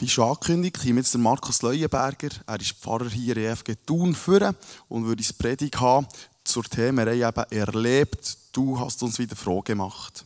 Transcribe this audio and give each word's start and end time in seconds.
Wie 0.00 0.08
schon 0.08 0.28
angekündigt, 0.28 0.78
kommt 0.80 0.96
jetzt 0.96 1.14
der 1.14 1.20
Markus 1.20 1.60
Leuenberger. 1.60 2.28
Er 2.46 2.60
ist 2.60 2.74
Pfarrer 2.74 3.10
hier 3.10 3.36
in 3.36 3.42
EFG 3.42 3.74
Thun 3.84 4.14
führen 4.14 4.54
und 4.88 5.06
würde 5.06 5.20
uns 5.20 5.32
Predigt 5.32 5.80
haben 5.80 6.06
zur 6.44 6.62
Themenreihe 6.62 7.26
eben 7.26 7.44
«Erlebt, 7.50 8.38
du 8.52 8.78
hast 8.78 9.02
uns 9.02 9.18
wieder 9.18 9.34
froh 9.34 9.60
gemacht». 9.60 10.24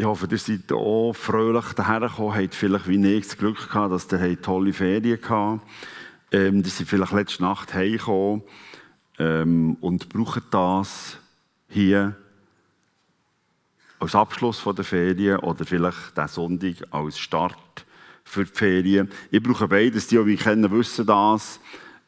Ich 0.00 0.06
hoffe, 0.06 0.26
ihr 0.30 0.38
seid 0.38 0.72
auch 0.72 1.12
fröhlich 1.12 1.74
dahergekommen, 1.74 2.34
habt 2.34 2.54
vielleicht 2.54 2.88
wie 2.88 3.16
ich 3.16 3.36
Glück 3.36 3.68
gehabt, 3.68 3.92
dass 3.92 4.10
ihr 4.10 4.40
tolle 4.40 4.72
Ferien 4.72 5.20
gehabt 5.20 5.60
ähm, 6.32 6.62
Die 6.62 6.70
sind 6.70 6.88
vielleicht 6.88 7.12
letzte 7.12 7.42
Nacht 7.42 7.74
heimgekommen 7.74 8.40
ähm, 9.18 9.76
und 9.82 10.08
brauchen 10.08 10.42
das 10.50 11.18
hier 11.68 12.16
als 13.98 14.14
Abschluss 14.14 14.64
der 14.64 14.84
Ferien 14.86 15.40
oder 15.40 15.66
vielleicht 15.66 16.16
den 16.16 16.28
Sonntag 16.28 16.76
als 16.92 17.18
Start 17.18 17.84
für 18.24 18.46
die 18.46 18.54
Ferien. 18.54 19.10
Ich 19.30 19.42
brauche 19.42 19.68
beides. 19.68 20.06
Die, 20.06 20.16
die 20.16 20.22
mich 20.22 20.40
kennen, 20.40 20.70
wissen 20.70 21.04
das. 21.04 21.60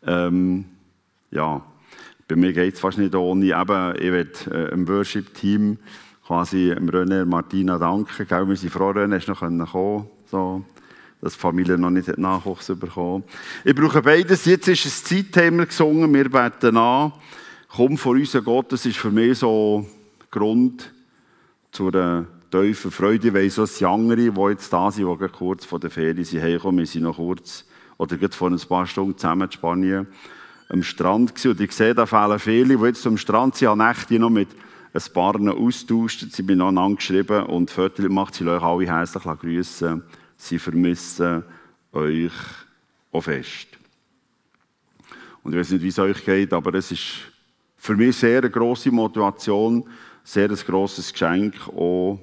Ähm, 0.07 0.65
ja, 1.31 1.61
bei 2.27 2.37
mir 2.37 2.55
geht 2.55 2.73
es 2.73 2.81
fast 2.81 2.97
nicht 2.97 3.15
ohne. 3.15 3.45
Eben, 3.45 3.95
ich 3.97 4.13
will 4.13 4.33
äh, 4.51 4.73
im 4.73 4.89
Worship-Team 4.89 5.77
quasi 6.27 6.73
René 6.73 7.23
und 7.23 7.29
Martina 7.29 7.79
danken. 7.79 8.27
Gell? 8.27 8.49
Wir 8.49 8.57
sind 8.57 8.73
froh, 8.73 8.91
René, 8.91 9.17
hast 9.17 9.29
noch 9.29 9.41
kommen 9.41 10.07
so, 10.27 10.65
dass 11.21 11.35
die 11.35 11.39
Familie 11.39 11.77
noch 11.77 11.91
nicht 11.91 12.17
Nachwuchs 12.19 12.67
bekommen 12.79 13.25
Ich 13.65 13.75
brauche 13.75 14.03
beides. 14.03 14.45
Jetzt 14.45 14.69
ist 14.69 14.87
ein 14.87 14.91
Zeitthema 14.91 15.65
gesungen. 15.65 16.13
Wir 16.13 16.31
beten 16.31 16.77
an. 16.77 17.13
Komm 17.69 17.97
vor 17.97 18.13
uns, 18.13 18.37
Gott. 18.45 18.73
Das 18.73 18.87
ist 18.87 18.99
für 18.99 19.11
mich 19.11 19.39
so 19.39 19.87
Grund 20.31 20.93
zu 21.71 21.89
einer 21.89 22.27
tiefen 22.51 22.91
Freude. 22.91 23.29
Ich 23.29 23.35
weiss, 23.35 23.55
dass 23.57 23.79
die 23.79 23.87
anderen, 23.87 24.35
die 24.35 24.41
jetzt 24.51 24.73
da 24.73 24.91
sind, 24.91 25.09
die 25.09 25.29
kurz 25.29 25.65
vor 25.65 25.81
der 25.81 25.91
Ferien 25.91 26.25
sind, 26.25 26.41
herkommen, 26.41 26.79
wir 26.79 26.87
sind 26.87 27.03
noch 27.03 27.17
kurz, 27.17 27.65
oder 27.97 28.17
gerade 28.17 28.35
vor 28.35 28.51
ein 28.51 28.59
paar 28.59 28.87
Stunden 28.87 29.17
zusammen 29.17 29.43
in 29.43 29.53
Spanien 29.53 30.07
am 30.69 30.83
Strand 30.83 31.35
gewesen. 31.35 31.51
Und 31.53 31.61
ich 31.61 31.73
sehe, 31.73 31.95
da 31.95 32.07
fehlen 32.07 32.39
viele, 32.39 32.77
die 32.77 32.85
jetzt 32.85 33.07
am 33.07 33.17
Strand 33.17 33.57
sind, 33.57 33.69
an 33.69 33.79
Nächte 33.79 34.19
noch 34.19 34.31
mit 34.31 34.49
ein 34.95 35.13
paar 35.13 35.41
austauscht. 35.41 36.27
Sie 36.31 36.43
haben 36.43 36.75
noch 36.75 36.97
geschrieben 36.97 37.47
und 37.47 37.71
Viertel 37.71 38.09
macht 38.09 38.35
sie 38.35 38.47
euch 38.47 38.63
alle 38.63 38.87
herzlich 38.87 39.25
grüßen. 39.25 40.03
Sie 40.37 40.59
vermissen 40.59 41.45
euch 41.93 42.33
auch 43.11 43.23
fest. 43.23 43.69
Und 45.43 45.53
ich 45.53 45.59
weiß 45.59 45.71
nicht, 45.71 45.83
wie 45.83 45.89
es 45.89 45.99
euch 45.99 46.25
geht, 46.25 46.53
aber 46.53 46.75
es 46.75 46.93
ist 46.93 47.33
für 47.77 47.97
mich 47.97 48.17
sehr 48.17 48.39
eine 48.39 48.51
grosse 48.51 48.91
Motivation, 48.91 49.85
sehr 50.23 50.51
ein 50.51 50.57
grosses 50.57 51.13
Geschenk, 51.13 51.55
auch 51.69 52.19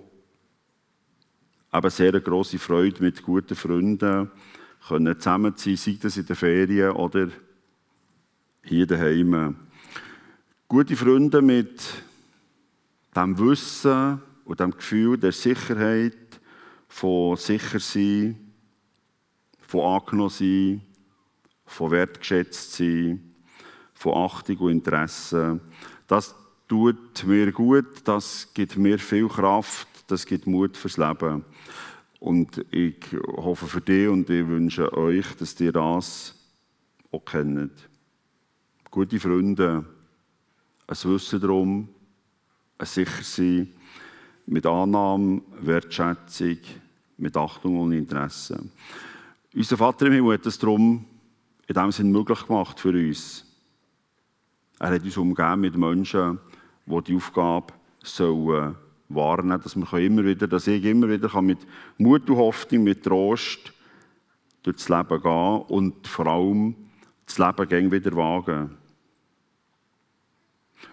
aber 1.71 1.89
sehr 1.89 2.09
eine 2.09 2.21
grosse 2.21 2.57
Freude 2.57 3.03
mit 3.03 3.21
guten 3.21 3.55
Freunden 3.55 4.31
können 4.87 5.15
zusammen 5.17 5.53
sein, 5.55 5.75
sei 5.75 5.97
das 6.01 6.17
in 6.17 6.25
den 6.25 6.35
Ferien 6.35 6.91
oder 6.91 7.27
hier 8.63 8.87
daheim. 8.87 9.55
Gute 10.67 10.95
Freunde 10.95 11.41
mit 11.41 11.81
dem 13.19 13.37
Wissen 13.37 14.21
und 14.45 14.59
dem 14.59 14.71
Gefühl 14.71 15.17
der 15.17 15.31
Sicherheit, 15.31 16.15
von 16.87 17.37
sicher 17.37 17.79
sein, 17.79 18.53
von 19.59 19.81
angenommen 19.81 20.29
sein, 20.29 20.81
von 21.65 21.91
wertgeschätzt 21.91 22.73
sein, 22.73 23.35
von 23.93 24.15
Achtung 24.15 24.57
und 24.57 24.71
Interesse. 24.71 25.59
Das 26.07 26.33
tut 26.67 27.23
mir 27.25 27.51
gut, 27.51 27.87
das 28.05 28.47
gibt 28.53 28.77
mir 28.77 28.97
viel 28.97 29.27
Kraft, 29.27 29.87
das 30.07 30.25
gibt 30.25 30.47
Mut 30.47 30.77
fürs 30.77 30.97
Leben. 30.97 31.45
Und 32.19 32.65
ich 32.71 33.05
hoffe 33.37 33.67
für 33.67 33.81
dich 33.81 34.07
und 34.07 34.29
ich 34.29 34.47
wünsche 34.47 34.91
euch, 34.97 35.35
dass 35.37 35.59
ihr 35.59 35.71
das 35.71 36.35
auch 37.11 37.23
kennt. 37.23 37.89
Gute 38.89 39.19
Freunde, 39.19 39.85
ein 40.87 40.97
Wissen 41.03 41.39
darum, 41.39 41.89
ein 42.79 42.85
Sichersein, 42.85 43.73
mit 44.47 44.65
Annahme, 44.65 45.41
Wertschätzung, 45.61 46.57
mit 47.17 47.37
Achtung 47.37 47.79
und 47.79 47.91
Interesse. 47.91 48.59
Unser 49.53 49.77
Vater 49.77 50.07
im 50.07 50.13
Himmel 50.13 50.33
hat 50.33 50.45
es 50.45 50.57
darum 50.57 51.05
in 51.67 51.75
dem 51.75 51.91
Sinne 51.91 52.09
möglich 52.09 52.47
gemacht 52.47 52.79
für 52.79 52.89
uns. 52.89 53.45
Er 54.79 54.89
hat 54.89 55.03
uns 55.03 55.17
umgeben 55.17 55.61
mit 55.61 55.77
Menschen, 55.77 56.39
die 56.85 57.01
die 57.03 57.15
Aufgabe 57.15 57.73
sollen 58.01 58.75
wahrnehmen, 59.09 59.61
dass 59.61 59.75
wir 59.75 59.99
immer 59.99 60.23
wieder, 60.23 60.47
dass 60.47 60.67
ich 60.67 60.83
immer 60.85 61.09
wieder 61.09 61.41
mit 61.41 61.59
Mut 61.97 62.29
und 62.29 62.37
Hoffnung, 62.37 62.83
mit 62.83 63.03
Trost 63.03 63.73
durchs 64.63 64.87
Leben 64.87 65.21
gehen 65.21 65.61
und 65.67 66.07
vor 66.07 66.27
allem 66.27 66.75
das 67.25 67.37
Leben 67.37 67.91
wieder 67.91 68.15
wagen. 68.15 68.78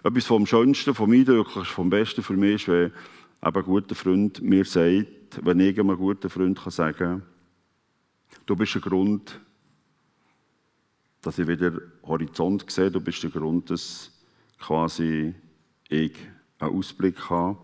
Etwas 0.03 0.25
vom 0.25 0.45
Schönsten, 0.45 0.93
vom 0.93 1.11
Eindrücklichsten, 1.11 1.75
vom 1.75 1.89
Besten 1.89 2.23
für 2.23 2.33
mich 2.33 2.67
ist, 2.67 2.67
wenn 2.67 2.91
ein 3.41 3.63
guter 3.63 3.95
Freund 3.95 4.41
mir 4.41 4.65
sagt, 4.65 5.07
wenn 5.43 5.59
ich 5.59 5.79
einem 5.79 5.97
guten 5.97 6.29
Freund 6.29 6.59
kann 6.59 6.71
sagen 6.71 7.23
du 8.47 8.55
bist 8.55 8.75
ein 8.75 8.81
Grund, 8.81 9.39
dass 11.21 11.37
ich 11.37 11.47
wieder 11.47 11.73
Horizont 12.03 12.69
sehe, 12.71 12.89
du 12.89 13.01
bist 13.01 13.21
der 13.21 13.29
Grund, 13.29 13.69
dass 13.69 14.11
quasi 14.59 15.35
ich 15.89 16.13
einen 16.59 16.73
Ausblick 16.73 17.29
habe. 17.29 17.57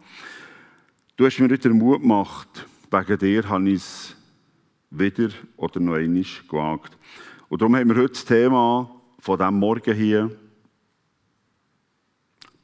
Du 1.15 1.25
hast 1.25 1.39
mir 1.39 1.49
wieder 1.49 1.69
Mut 1.69 2.01
gemacht, 2.01 2.67
wegen 2.91 3.17
dir 3.17 3.49
habe 3.49 3.69
ich 3.69 3.75
es 3.75 4.15
wieder 4.89 5.29
oder 5.57 5.79
noch 5.79 5.95
einmal 5.95 6.25
gewagt. 6.49 6.97
Und 7.49 7.61
darum 7.61 7.75
haben 7.75 7.89
wir 7.89 7.95
heute 7.95 8.13
das 8.13 8.25
Thema 8.25 8.89
von 9.19 9.37
diesem 9.37 9.59
Morgen 9.59 9.95
hier, 9.95 10.35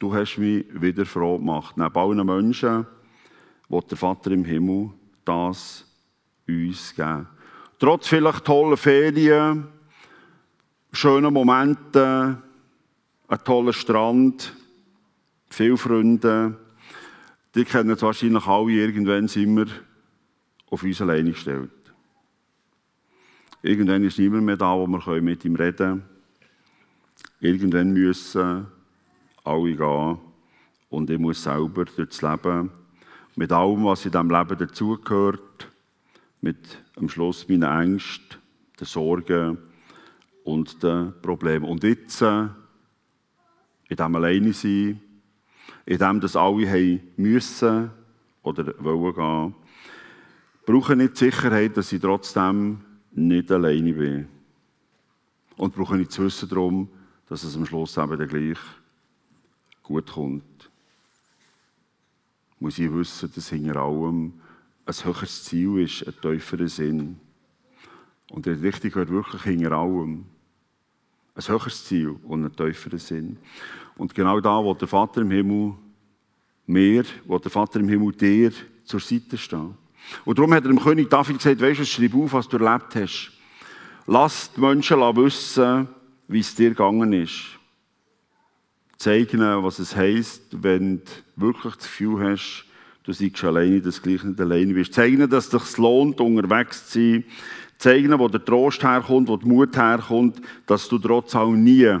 du 0.00 0.12
hast 0.14 0.38
mich 0.38 0.64
wieder 0.72 1.06
froh 1.06 1.38
gemacht. 1.38 1.76
Neben 1.76 1.94
allen 1.94 2.26
Menschen 2.26 2.86
will 3.68 3.82
der 3.88 3.96
Vater 3.96 4.32
im 4.32 4.44
Himmel 4.44 4.90
das 5.24 5.84
uns 6.48 6.94
geben. 6.96 7.28
Trotz 7.78 8.08
vielleicht 8.08 8.44
toller 8.44 8.76
Ferien, 8.76 9.68
schönen 10.92 11.32
Momenten, 11.32 12.38
ein 13.28 13.44
toller 13.44 13.72
Strand, 13.72 14.52
viele 15.48 15.76
Freunde, 15.76 16.56
die 17.54 17.64
kennen 17.64 17.90
es 17.90 18.02
wahrscheinlich 18.02 18.46
alle, 18.46 18.72
irgendwann 18.72 19.28
sind 19.28 19.56
wir 19.56 19.66
auf 20.70 20.82
uns 20.82 21.00
alleine 21.00 21.30
gestellt. 21.30 21.70
Irgendwann 23.62 24.04
ist 24.04 24.18
niemand 24.18 24.44
mehr 24.44 24.56
da, 24.56 24.74
wo 24.74 24.86
wir 24.86 25.22
mit 25.22 25.44
ihm 25.44 25.56
reden 25.56 25.76
können. 25.76 26.02
Irgendwann 27.40 27.92
müssen 27.92 28.66
alle 29.50 29.74
gehen. 29.76 30.18
Und 30.88 31.10
ich 31.10 31.18
muss 31.18 31.42
selber 31.42 31.84
durchs 31.84 32.22
Leben, 32.22 32.70
mit 33.36 33.52
allem, 33.52 33.84
was 33.84 34.04
in 34.04 34.12
diesem 34.12 34.30
Leben 34.30 34.58
dazugehört, 34.58 35.68
mit 36.40 36.78
am 36.96 37.08
Schluss 37.08 37.48
meinen 37.48 37.62
Ängsten, 37.62 38.38
den 38.78 38.86
Sorgen 38.86 39.58
und 40.44 40.82
den 40.82 41.12
Problemen. 41.22 41.64
Und 41.66 41.84
jetzt, 41.84 42.22
äh, 42.22 42.48
in 43.88 43.96
diesem 43.96 44.16
Alleine 44.16 44.52
sein, 44.52 45.00
in 45.86 45.98
dem, 45.98 46.20
dass 46.20 46.36
alle 46.36 46.68
haben 46.68 47.00
müssen 47.16 47.90
oder 48.42 48.72
wollen 48.78 49.14
gehen, 49.14 49.54
brauche 50.66 51.02
ich 51.02 51.10
die 51.10 51.16
Sicherheit, 51.16 51.76
dass 51.76 51.92
ich 51.92 52.00
trotzdem 52.00 52.80
nicht 53.12 53.50
alleine 53.50 53.92
bin. 53.92 54.28
Und 55.56 55.74
brauche 55.74 55.96
nicht 55.96 56.12
zu 56.12 56.24
wissen 56.24 56.48
darum, 56.48 56.88
dass 57.28 57.42
es 57.44 57.56
am 57.56 57.66
Schluss 57.66 57.96
eben 57.96 58.18
dann 58.18 58.28
gleich 58.28 58.58
gut 59.90 60.12
kommt, 60.12 60.70
muss 62.60 62.78
ich 62.78 62.92
wissen, 62.92 63.30
dass 63.34 63.48
hinter 63.48 63.76
allem 63.76 64.34
ein 64.86 64.94
höheres 65.04 65.44
Ziel 65.44 65.78
ist, 65.80 66.06
ein 66.06 66.14
tieferer 66.22 66.68
Sinn. 66.68 67.18
Und 68.30 68.46
der 68.46 68.62
richtig 68.62 68.92
gehört 68.92 69.10
wirklich 69.10 69.42
hinter 69.42 69.72
allem 69.72 70.26
ein 71.34 71.48
höheres 71.48 71.84
Ziel 71.86 72.14
und 72.22 72.44
ein 72.44 72.54
tieferer 72.54 72.98
Sinn. 72.98 73.36
Und 73.96 74.14
genau 74.14 74.40
da, 74.40 74.62
wo 74.62 74.74
der 74.74 74.86
Vater 74.86 75.22
im 75.22 75.30
Himmel 75.32 75.74
mir, 76.66 77.04
wo 77.24 77.38
der 77.38 77.50
Vater 77.50 77.80
im 77.80 77.88
Himmel 77.88 78.12
dir 78.12 78.52
zur 78.84 79.00
Seite 79.00 79.36
steht. 79.36 79.58
Und 80.24 80.38
darum 80.38 80.54
hat 80.54 80.64
er 80.64 80.68
dem 80.68 80.80
König 80.80 81.10
David 81.10 81.38
gesagt, 81.38 81.60
weißt 81.60 81.80
du, 81.80 81.84
schreib 81.84 82.14
auf, 82.14 82.32
was 82.32 82.48
du 82.48 82.58
erlebt 82.58 82.94
hast. 82.94 83.32
Lass 84.06 84.52
die 84.52 84.60
Menschen 84.60 85.00
wissen, 85.00 85.88
wie 86.28 86.40
es 86.40 86.54
dir 86.54 86.70
gegangen 86.70 87.12
ist 87.12 87.59
zeigen, 89.00 89.40
was 89.40 89.78
es 89.78 89.96
heisst, 89.96 90.42
wenn 90.62 90.98
du 91.36 91.46
wirklich 91.48 91.74
das 91.74 91.84
Gefühl 91.84 92.22
hast, 92.22 92.66
du 93.04 93.14
siehst 93.14 93.42
alleine, 93.42 93.80
dass 93.80 93.96
du 93.96 94.02
gleich 94.02 94.22
nicht 94.22 94.38
alleine 94.38 94.74
bist. 94.74 94.92
Zeigen, 94.92 95.28
dass 95.28 95.46
es 95.46 95.68
sich 95.68 95.78
lohnt, 95.78 96.20
unterwegs 96.20 96.90
zu 96.90 97.00
sein. 97.00 97.24
Zeigen, 97.78 98.18
wo 98.18 98.28
der 98.28 98.44
Trost 98.44 98.82
herkommt, 98.82 99.28
wo 99.28 99.38
der 99.38 99.48
Mut 99.48 99.74
herkommt, 99.74 100.42
dass 100.66 100.86
du 100.86 100.98
trotz 100.98 101.34
allem 101.34 101.64
nie 101.64 101.96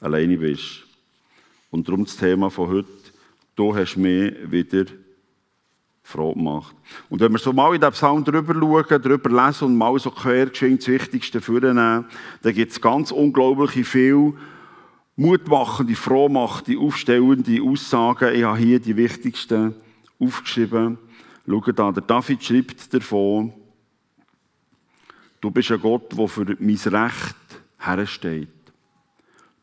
alleine 0.00 0.36
bist. 0.36 0.84
Und 1.70 1.88
darum 1.88 2.04
das 2.04 2.18
Thema 2.18 2.50
von 2.50 2.68
heute, 2.68 2.88
du 3.56 3.74
hast 3.74 3.96
mich 3.96 4.34
wieder 4.50 4.84
froh 6.02 6.34
gemacht. 6.34 6.76
Und 7.08 7.20
wenn 7.20 7.32
wir 7.32 7.38
so 7.38 7.54
mal 7.54 7.74
in 7.74 7.80
den 7.80 7.90
Psalm 7.92 8.22
drüber 8.22 8.52
schauen, 8.52 9.02
drüber 9.02 9.46
lesen 9.46 9.64
und 9.64 9.78
mal 9.78 9.98
so 9.98 10.10
quer 10.10 10.46
geschwind 10.46 10.82
das 10.82 10.88
Wichtigste 10.88 11.40
vornehmen, 11.40 12.04
dann 12.42 12.54
gibt 12.54 12.72
es 12.72 12.80
ganz 12.82 13.12
unglaublich 13.12 13.86
viel 13.88 14.34
mutmachende, 15.18 15.96
frohmachende, 15.96 16.78
aufstellende 16.78 17.60
Aussagen. 17.60 18.34
Ich 18.34 18.44
habe 18.44 18.58
hier 18.58 18.78
die 18.78 18.96
wichtigsten 18.96 19.74
aufgeschrieben. 20.20 20.96
Schaut 21.46 21.78
da, 21.78 21.90
der 21.90 22.02
David 22.04 22.44
schreibt 22.44 22.94
davon, 22.94 23.52
du 25.40 25.50
bist 25.50 25.72
ein 25.72 25.80
Gott, 25.80 26.16
der 26.16 26.28
für 26.28 26.56
mein 26.60 26.76
Recht 26.76 27.36
hersteht. 27.78 28.48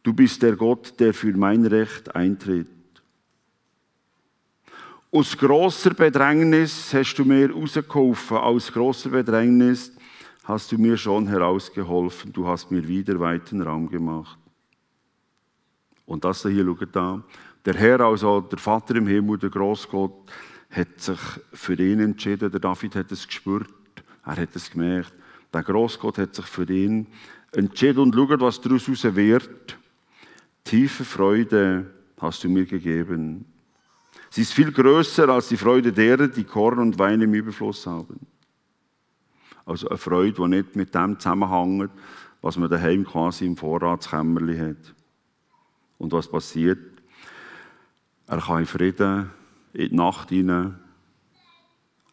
Du 0.04 0.14
bist 0.14 0.42
der 0.42 0.58
Gott, 0.58 1.00
der 1.00 1.14
für 1.14 1.36
mein 1.38 1.66
Recht 1.66 2.14
eintritt. 2.14 2.68
Aus 5.12 5.38
grosser 5.38 5.94
Bedrängnis 5.94 6.94
hast 6.94 7.18
du 7.18 7.24
mir 7.24 7.50
rausgeholfen. 7.50 8.38
Aus 8.38 8.74
grosser 8.74 9.10
Bedrängnis 9.10 9.94
hast 10.44 10.74
du 10.74 10.78
mir 10.78 10.98
schon 10.98 11.28
herausgeholfen. 11.28 12.34
Du 12.34 12.46
hast 12.46 12.72
mir 12.72 12.86
wieder 12.86 13.18
weiten 13.22 13.62
Raum 13.62 13.90
gemacht. 13.90 14.38
Und 16.06 16.24
das 16.24 16.44
hier, 16.44 16.66
schaut 16.66 16.96
da. 16.96 17.24
Der 17.66 17.74
Herr, 17.74 18.02
also 18.02 18.42
der 18.42 18.60
Vater 18.60 18.96
im 18.96 19.08
Himmel, 19.08 19.40
der 19.40 19.50
Großgott, 19.50 20.30
hat 20.70 21.00
sich 21.02 21.20
für 21.54 21.74
ihn 21.74 22.00
entschieden. 22.00 22.52
Der 22.52 22.60
David 22.60 22.96
hat 22.96 23.12
es 23.12 23.28
gespürt. 23.28 23.70
Er 24.26 24.38
hat 24.38 24.56
es 24.56 24.70
gemerkt. 24.70 25.14
Der 25.54 25.64
Großgott 25.64 26.18
hat 26.18 26.36
sich 26.36 26.46
für 26.46 26.70
ihn 26.70 27.08
entschieden. 27.52 28.00
Und 28.00 28.16
schaut, 28.16 28.40
was 28.40 28.62
daraus 28.62 28.88
wird. 28.88 29.78
Tiefe 30.64 31.06
Freude 31.06 31.86
hast 32.20 32.44
du 32.44 32.50
mir 32.50 32.66
gegeben. 32.66 33.46
Sie 34.30 34.42
ist 34.42 34.54
viel 34.54 34.72
größer 34.72 35.30
als 35.30 35.48
die 35.48 35.58
Freude 35.58 35.94
derer, 35.94 36.28
die 36.28 36.44
Korn 36.44 36.80
und 36.80 37.00
Wein 37.00 37.22
im 37.22 37.34
Überfluss 37.34 37.86
haben. 37.88 38.20
Also 39.66 39.88
eine 39.88 39.98
Freude, 39.98 40.34
die 40.34 40.48
nicht 40.48 40.76
mit 40.76 40.94
dem 40.94 41.20
zusammenhängt, 41.20 41.92
was 42.42 42.58
man 42.58 42.70
daheim 42.70 43.06
quasi 43.06 43.46
im 43.46 43.58
Vorratskämmerli 43.58 44.58
hat. 44.58 44.96
Und 45.98 46.12
was 46.12 46.30
passiert? 46.30 46.80
Er 48.28 48.40
kann 48.40 48.60
in 48.60 48.66
Frieden 48.66 49.30
in 49.74 49.90
die 49.90 49.96
Nacht 49.96 50.30
hinein, 50.30 50.80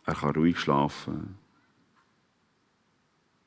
er 0.05 0.15
kann 0.15 0.35
ruhig 0.35 0.59
schlafen. 0.59 1.37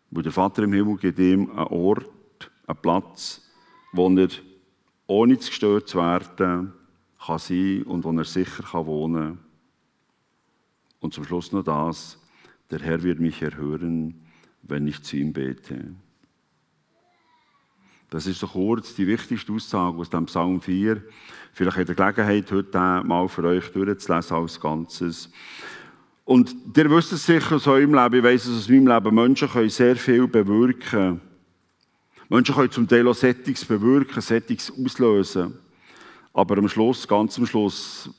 Wo 0.09 0.21
der 0.21 0.31
Vater 0.31 0.63
im 0.63 0.73
Himmel 0.73 0.97
gibt 0.97 1.19
ihm 1.19 1.49
einen 1.51 1.67
Ort, 1.67 2.51
einen 2.65 2.81
Platz, 2.81 3.41
wo 3.91 4.09
er 4.09 4.29
ohne 5.07 5.37
zu 5.37 5.49
gestört 5.49 5.89
zu 5.89 5.97
werden 5.97 6.73
kann 7.23 7.39
sein 7.39 7.83
und 7.83 8.03
wo 8.03 8.11
er 8.11 8.23
sicher 8.23 8.63
kann 8.63 8.85
wohnen 8.85 9.35
kann. 9.35 9.39
Und 11.01 11.13
zum 11.13 11.25
Schluss 11.25 11.51
noch 11.51 11.63
das, 11.63 12.17
der 12.71 12.79
Herr 12.79 13.03
wird 13.03 13.19
mich 13.19 13.41
erhören, 13.41 14.25
wenn 14.63 14.87
ich 14.87 15.03
zu 15.03 15.17
ihm 15.17 15.33
bete. 15.33 15.93
Das 18.15 18.27
ist 18.27 18.39
so 18.39 18.47
kurz 18.47 18.95
die 18.95 19.07
wichtigste 19.07 19.51
Aussage 19.51 19.97
aus 19.97 20.09
dem 20.09 20.25
Psalm 20.27 20.61
4. 20.61 21.03
Vielleicht 21.51 21.77
habt 21.77 21.89
ihr 21.89 21.95
Gelegenheit, 21.95 22.49
heute 22.49 23.03
mal 23.05 23.27
für 23.27 23.43
euch 23.43 23.67
durchzulesen 23.73 24.37
als 24.37 24.57
Ganzes. 24.57 25.29
Und 26.23 26.55
ihr 26.77 26.89
wisst 26.89 27.11
es 27.11 27.25
sicher 27.25 27.57
aus 27.57 27.67
eurem 27.67 27.93
Leben, 27.93 28.15
ich 28.15 28.23
weiss 28.23 28.45
es 28.45 28.57
aus 28.57 28.69
meinem 28.69 28.87
Leben, 28.87 29.15
Menschen 29.15 29.49
können 29.49 29.69
sehr 29.69 29.97
viel 29.97 30.29
bewirken. 30.29 31.19
Menschen 32.29 32.55
können 32.55 32.71
zum 32.71 32.87
Teil 32.87 33.05
auch 33.05 33.15
Settings 33.15 33.65
bewirken, 33.65 34.21
Settings 34.21 34.71
auslösen. 34.71 35.53
Aber 36.31 36.57
am 36.57 36.69
Schluss, 36.69 37.05
ganz 37.05 37.37
am 37.37 37.45
Schluss, 37.45 38.09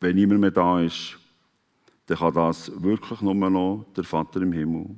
wenn 0.00 0.16
niemand 0.16 0.40
mehr 0.40 0.50
da 0.50 0.80
ist, 0.80 1.16
dann 2.06 2.18
kann 2.18 2.34
das 2.34 2.72
wirklich 2.82 3.20
nur 3.20 3.34
noch 3.34 3.86
der 3.96 4.02
Vater 4.02 4.42
im 4.42 4.50
Himmel. 4.50 4.96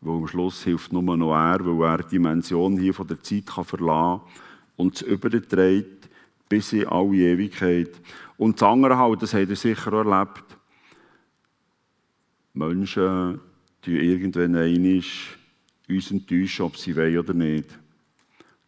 Weil 0.00 0.16
am 0.16 0.28
Schluss 0.28 0.62
hilft 0.62 0.92
nur 0.92 1.02
noch 1.02 1.34
er, 1.34 1.64
weil 1.64 1.88
er 1.88 2.02
die 2.04 2.10
Dimension 2.10 2.78
hier 2.78 2.94
von 2.94 3.06
der 3.06 3.22
Zeit 3.22 3.46
kann 3.46 3.64
verlassen 3.64 4.22
und 4.76 4.94
es 4.94 5.02
überträgt 5.02 6.08
bis 6.48 6.72
in 6.72 6.86
alle 6.86 7.16
Ewigkeit. 7.16 7.90
Und 8.36 8.60
das 8.60 8.68
andere 8.68 8.96
halt, 8.96 9.22
das 9.22 9.34
habt 9.34 9.50
ihr 9.50 9.56
sicher 9.56 9.92
auch 9.92 10.04
erlebt, 10.04 10.56
Menschen 12.54 13.40
die 13.84 13.96
irgendwann 13.96 14.56
einmal 14.56 15.02
uns 15.88 16.10
enttäuschen, 16.10 16.66
ob 16.66 16.76
sie 16.76 16.94
wollen 16.96 17.18
oder 17.18 17.34
nicht. 17.34 17.78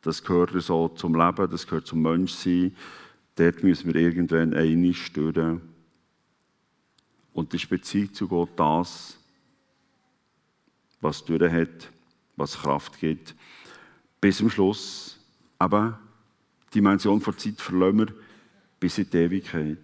Das 0.03 0.23
gehört 0.23 0.50
so 0.62 0.88
zum 0.88 1.15
Leben, 1.15 1.50
das 1.50 1.67
gehört 1.67 1.87
zum 1.87 2.03
Menschsein. 2.03 2.75
Dort 3.37 3.62
müssen 3.62 3.93
wir 3.93 4.00
irgendwann 4.00 4.55
einig 4.55 5.05
stören. 5.05 5.61
Und 7.32 7.53
die 7.53 7.67
Beziehung 7.67 8.15
zu 8.15 8.29
Gott 8.29 8.50
das, 8.56 9.19
was 11.00 11.25
durch 11.25 11.50
hat, 11.50 11.91
was 12.37 12.58
Kraft 12.58 12.99
gibt. 12.99 13.35
Bis 14.20 14.38
zum 14.38 14.50
Schluss. 14.50 15.19
Aber 15.58 15.99
die 16.69 16.79
Dimension 16.79 17.20
der 17.20 17.37
Zeit 17.37 17.61
verlassen 17.61 17.99
wir 17.99 18.06
bis 18.79 18.99
in 18.99 19.11
die 19.11 19.17
Ewigkeit. 19.17 19.79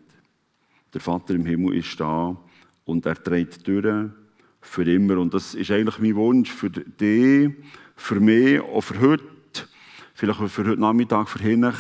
Der 0.93 1.01
Vater 1.01 1.35
im 1.35 1.45
Himmel 1.45 1.77
ist 1.77 1.99
da 1.99 2.37
und 2.85 3.07
er 3.07 3.23
trägt 3.23 3.67
durch 3.67 4.11
für 4.61 4.91
immer. 4.91 5.19
Und 5.19 5.35
das 5.35 5.55
ist 5.55 5.71
eigentlich 5.71 5.99
mein 5.99 6.17
Wunsch 6.17 6.51
für 6.51 6.71
dich, 6.71 7.53
für 7.95 8.21
mich, 8.21 8.61
auch 8.61 8.81
für 8.81 9.01
heute 9.01 9.25
vielleicht 10.17 10.41
für 10.41 10.67
heute 10.67 10.81
Nachmittag, 10.81 11.29
für 11.29 11.41
hinten, 11.41 11.75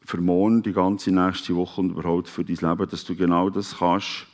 für 0.00 0.20
morgen, 0.20 0.62
die 0.62 0.72
ganze 0.72 1.10
nächste 1.10 1.56
Woche 1.56 1.80
und 1.80 1.90
überhaupt 1.90 2.28
für 2.28 2.44
dein 2.44 2.56
Leben, 2.56 2.88
dass 2.88 3.04
du 3.04 3.16
genau 3.16 3.50
das 3.50 3.78
kannst 3.78 4.26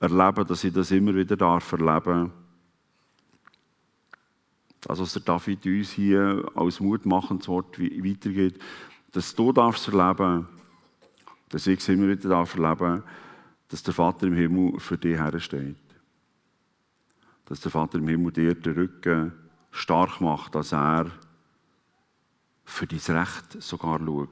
erleben, 0.00 0.46
dass 0.46 0.64
ich 0.64 0.72
das 0.72 0.90
immer 0.90 1.14
wieder 1.14 1.36
darf 1.36 1.70
erleben 1.72 2.32
Das, 4.86 5.00
was 5.00 5.14
der 5.14 5.22
David 5.22 5.66
uns 5.66 5.90
hier 5.90 6.48
als 6.54 6.78
mutmachendes 6.78 7.48
Wort 7.48 7.76
weitergeht, 7.80 8.56
dass 9.10 9.34
du 9.34 9.52
darfst 9.52 9.88
erleben, 9.88 10.46
dass 11.48 11.66
ich 11.66 11.80
es 11.80 11.88
immer 11.88 12.06
wieder 12.06 12.28
darf 12.28 12.56
erleben, 12.56 13.02
dass 13.66 13.82
der 13.82 13.94
Vater 13.94 14.28
im 14.28 14.34
Himmel 14.34 14.78
für 14.78 14.96
dich 14.96 15.18
hersteht. 15.18 15.76
Dass 17.46 17.60
der 17.60 17.72
Vater 17.72 17.98
im 17.98 18.06
Himmel 18.06 18.30
dir 18.30 18.54
den 18.54 18.74
Rücken 18.74 19.32
stark 19.72 20.20
macht, 20.20 20.54
dass 20.54 20.72
er 20.72 21.10
für 22.64 22.86
dein 22.86 23.16
Recht 23.16 23.60
sogar 23.60 23.98
schaut. 23.98 24.28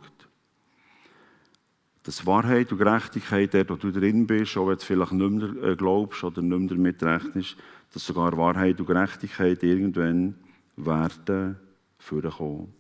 Dass 2.05 2.27
Wahrheit 2.27 2.71
und 2.71 2.79
Gerechtigkeit, 2.79 3.69
wo 3.69 3.75
du 3.75 3.91
drin 3.91 4.27
bist, 4.29 4.57
auch 4.57 4.69
wenn 4.69 4.77
du 4.77 4.85
vielleicht 4.85 5.13
nicht 5.13 5.31
mehr 5.31 5.71
äh, 5.71 5.75
glaubst 5.75 6.23
oder 6.23 6.43
nicht 6.43 6.59
mehr 6.59 6.69
damit 6.69 7.03
rechnest, 7.03 7.57
dass 7.93 8.07
sogar 8.07 8.37
Wahrheit 8.37 8.79
und 8.79 8.87
Gerechtigkeit 8.87 9.61
irgendwann 9.65 10.37
werden 10.77 11.57
vorkommen. 11.99 12.73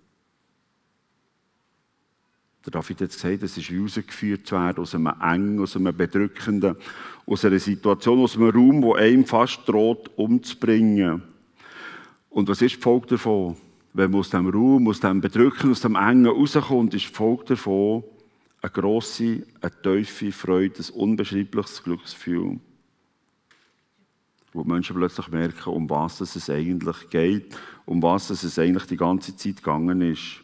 Der 2.65 2.71
David 2.71 3.03
hat 3.03 3.11
gesagt, 3.11 3.43
es 3.43 3.59
ist 3.59 3.71
wie 3.71 3.79
rausgeführt 3.79 4.47
zu 4.47 4.55
werden 4.55 4.81
aus 4.81 4.95
einem 4.95 5.13
engen, 5.21 5.61
aus 5.61 5.77
einem 5.77 5.95
bedrückenden, 5.95 6.77
aus 7.27 7.45
einer 7.45 7.59
Situation, 7.59 8.21
aus 8.21 8.37
einem 8.37 8.51
Raum, 8.51 8.83
wo 8.83 8.95
einem 8.95 9.27
fast 9.27 9.69
droht, 9.69 10.11
umzubringen. 10.17 11.23
Und 12.31 12.49
was 12.49 12.63
ist 12.63 12.77
die 12.77 12.81
Folge 12.81 13.09
davon? 13.09 13.57
wenn 13.95 14.11
man 14.11 14.21
aus 14.21 14.31
dem 14.31 14.49
Raum, 14.49 14.89
aus 14.89 15.01
dem 15.01 15.21
Bedrücken, 15.21 15.71
aus 15.71 15.81
dem 15.81 15.95
Engen 15.95 16.27
rauskommt, 16.27 16.93
ist 16.95 17.09
die 17.09 17.15
Folge 17.15 17.45
davon 17.45 18.03
eine 18.61 18.71
grosse, 18.73 19.47
eine 19.61 19.83
tiefe 19.83 20.33
Freude, 20.33 20.81
ein 20.81 20.95
unbeschreibliches 20.95 21.83
Glücksgefühl. 21.83 22.59
Wo 24.55 24.63
die 24.63 24.71
Menschen 24.71 24.97
plötzlich 24.97 25.29
merken, 25.29 25.71
um 25.71 25.91
was 25.91 26.21
es 26.23 26.49
eigentlich 26.49 27.11
geht, 27.11 27.55
um 27.85 28.03
was 28.03 28.31
es 28.31 28.59
eigentlich 28.59 28.87
die 28.87 28.97
ganze 28.97 29.37
Zeit 29.37 29.57
gegangen 29.57 30.01
ist, 30.01 30.41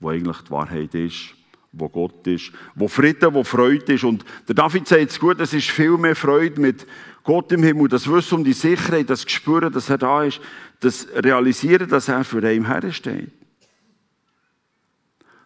wo 0.00 0.08
eigentlich 0.08 0.38
die 0.38 0.50
Wahrheit 0.50 0.94
ist, 0.94 1.34
wo 1.72 1.88
Gott 1.88 2.26
ist, 2.26 2.52
wo 2.74 2.88
Frieden, 2.88 3.34
wo 3.34 3.44
Freude 3.44 3.92
ist. 3.92 4.04
Und 4.04 4.24
der 4.48 4.54
David 4.54 4.88
sagt 4.88 5.10
es 5.10 5.20
gut, 5.20 5.40
es 5.40 5.52
ist 5.52 5.70
viel 5.70 5.96
mehr 5.96 6.16
Freude 6.16 6.60
mit 6.60 6.86
Gott 7.22 7.52
im 7.52 7.62
Himmel, 7.62 7.88
das 7.88 8.10
Wissen 8.10 8.38
um 8.38 8.44
die 8.44 8.52
Sicherheit, 8.52 9.08
das 9.08 9.24
Gespüren, 9.24 9.72
dass 9.72 9.88
er 9.88 9.98
da 9.98 10.24
ist, 10.24 10.40
das 10.80 11.06
Realisieren, 11.14 11.88
dass 11.88 12.08
er 12.08 12.24
für 12.24 12.44
einen 12.44 12.66
hersteht. 12.66 13.30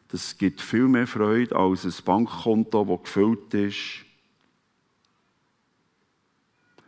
Das 0.09 0.39
gibt 0.39 0.61
viel 0.61 0.89
mehr 0.89 1.07
Freude 1.07 1.55
als 1.55 1.85
ein 1.85 1.93
Bankkonto, 2.05 2.85
das 2.85 3.03
gefüllt 3.03 3.55
ist. 3.55 4.06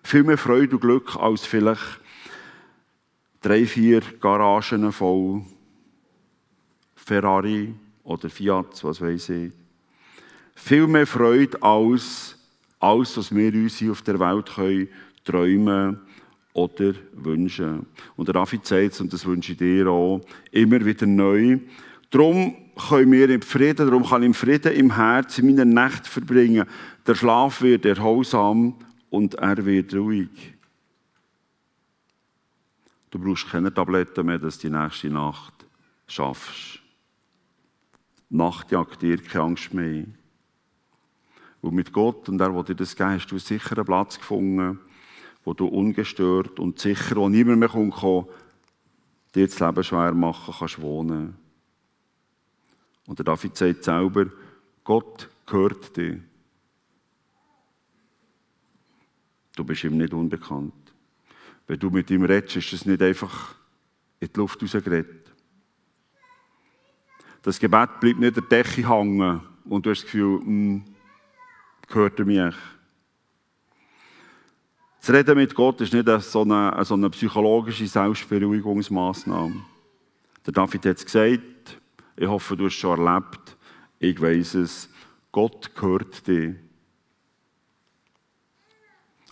Viel 0.08 0.22
mehr 0.22 0.38
Freude 0.38 0.74
und 0.76 0.80
Glück 0.80 1.16
als 1.16 1.44
vielleicht 1.44 2.00
drei, 3.42 3.66
vier 3.66 4.00
Garagen 4.18 4.90
voll 4.90 5.42
Ferrari 6.96 7.74
oder 8.04 8.30
Fiat, 8.30 8.82
was 8.84 9.02
weiß 9.02 9.28
ich. 9.28 9.52
Viel 10.54 10.86
mehr 10.86 11.06
Freude 11.06 11.62
als 11.62 12.38
alles, 12.80 13.18
was 13.18 13.34
wir 13.34 13.52
uns 13.52 13.76
hier 13.76 13.92
auf 13.92 14.00
der 14.00 14.18
Welt 14.18 14.46
können, 14.54 14.88
träumen 15.26 16.00
oder 16.54 16.94
wünschen. 17.12 17.84
Und 18.16 18.28
der 18.28 18.32
David 18.32 18.64
sagt, 18.64 19.02
und 19.02 19.12
das 19.12 19.26
wünsche 19.26 19.52
ich 19.52 19.58
dir 19.58 19.88
auch, 19.88 20.22
immer 20.50 20.82
wieder 20.86 21.04
neu. 21.04 21.58
Darum 22.08 22.56
können 22.88 23.12
wir 23.12 23.28
im 23.28 23.42
Frieden, 23.42 23.86
darum 23.86 24.06
kann 24.06 24.22
ich 24.22 24.28
im 24.28 24.32
Frieden 24.32 24.72
im 24.72 24.96
Herzen 24.96 25.44
meine 25.44 25.66
Nacht 25.66 26.06
verbringen. 26.06 26.64
Der 27.06 27.14
Schlaf 27.14 27.60
wird 27.60 27.84
erholsam 27.84 28.74
und 29.10 29.34
er 29.34 29.64
wird 29.64 29.94
ruhig. 29.94 30.54
Du 33.10 33.18
brauchst 33.18 33.48
keine 33.48 33.72
Tabletten 33.72 34.26
mehr, 34.26 34.38
dass 34.38 34.58
du 34.58 34.68
die 34.68 34.76
nächste 34.76 35.08
Nacht 35.08 35.66
schaffst. 36.06 36.80
Nacht 38.30 38.70
jagt 38.70 39.00
dir 39.00 39.16
keine 39.22 39.44
Angst 39.44 39.72
mehr. 39.72 40.04
Und 41.60 41.74
mit 41.74 41.92
Gott 41.92 42.28
und 42.28 42.40
er, 42.40 42.50
der 42.50 42.62
dir 42.62 42.74
das 42.74 42.94
gegeben 42.94 43.14
hast 43.14 43.26
du 43.28 43.34
einen 43.34 43.40
sicheren 43.40 43.84
Platz 43.84 44.18
gefunden, 44.18 44.78
wo 45.44 45.54
du 45.54 45.66
ungestört 45.66 46.60
und 46.60 46.78
sicher, 46.78 47.16
wo 47.16 47.28
niemand 47.28 47.60
mehr 47.60 47.68
kommt, 47.68 47.94
kann, 47.94 48.26
dir 49.34 49.46
das 49.46 49.58
Leben 49.58 49.84
schwer 49.84 50.12
machen 50.12 50.54
kannst 50.58 50.80
wohnen. 50.80 51.34
Und 53.06 53.18
der 53.18 53.24
David 53.24 53.56
sagt 53.56 53.84
selber, 53.84 54.26
Gott 54.84 55.28
gehört 55.46 55.96
dir. 55.96 56.20
Du 59.58 59.64
bist 59.64 59.82
ihm 59.82 59.96
nicht 59.96 60.14
unbekannt. 60.14 60.72
Wenn 61.66 61.80
du 61.80 61.90
mit 61.90 62.08
ihm 62.12 62.22
redest, 62.22 62.58
ist 62.58 62.72
es 62.72 62.86
nicht 62.86 63.02
einfach 63.02 63.56
in 64.20 64.28
die 64.32 64.38
Luft 64.38 64.62
rausgeredet. 64.62 65.32
Das 67.42 67.58
Gebet 67.58 67.98
bleibt 67.98 68.20
nicht 68.20 68.36
der 68.36 68.44
Decke 68.44 68.88
hängen 68.88 69.40
und 69.64 69.84
du 69.84 69.90
hast 69.90 70.02
das 70.02 70.04
Gefühl, 70.04 70.38
hm, 70.38 70.84
gehört 71.88 72.20
er 72.20 72.24
mir. 72.24 72.54
Das 75.00 75.10
Reden 75.10 75.36
mit 75.36 75.56
Gott 75.56 75.80
ist 75.80 75.92
nicht 75.92 76.06
so 76.06 76.42
eine, 76.42 76.84
so 76.84 76.94
eine 76.94 77.10
psychologische 77.10 77.88
Selbstberuhigungsmaßnahme. 77.88 79.64
Der 80.46 80.52
David 80.52 80.86
hat 80.86 80.98
es 80.98 81.04
gesagt, 81.04 81.80
ich 82.14 82.28
hoffe, 82.28 82.56
du 82.56 82.66
hast 82.66 82.74
es 82.74 82.78
schon 82.78 83.04
erlebt, 83.04 83.56
ich 83.98 84.20
weiß 84.20 84.54
es, 84.54 84.88
Gott 85.32 85.74
gehört 85.74 86.24
dir. 86.28 86.67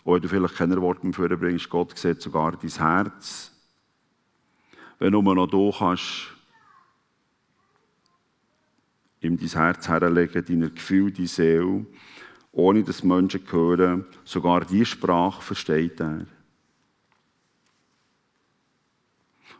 Wenn 0.06 0.22
du 0.22 0.28
vielleicht 0.28 0.54
keine 0.54 0.80
Worte 0.80 1.04
mehr 1.04 1.14
vorbringst, 1.14 1.68
Gott 1.68 1.98
sieht 1.98 2.22
sogar 2.22 2.52
dein 2.52 2.70
Herz. 2.70 3.50
Wenn 5.00 5.10
du 5.10 5.20
noch 5.20 5.48
du 5.48 5.72
kannst, 5.76 6.28
ihm 9.20 9.36
dein 9.36 9.48
Herz 9.48 9.88
herlegen, 9.88 10.44
deine 10.44 10.70
Gefühle, 10.70 11.10
deine 11.10 11.26
Seele, 11.26 11.86
ohne 12.52 12.84
dass 12.84 13.02
Menschen 13.02 13.42
hören, 13.50 14.04
sogar 14.24 14.64
diese 14.64 14.86
Sprache 14.86 15.42
versteht 15.42 16.00
er. 16.00 16.24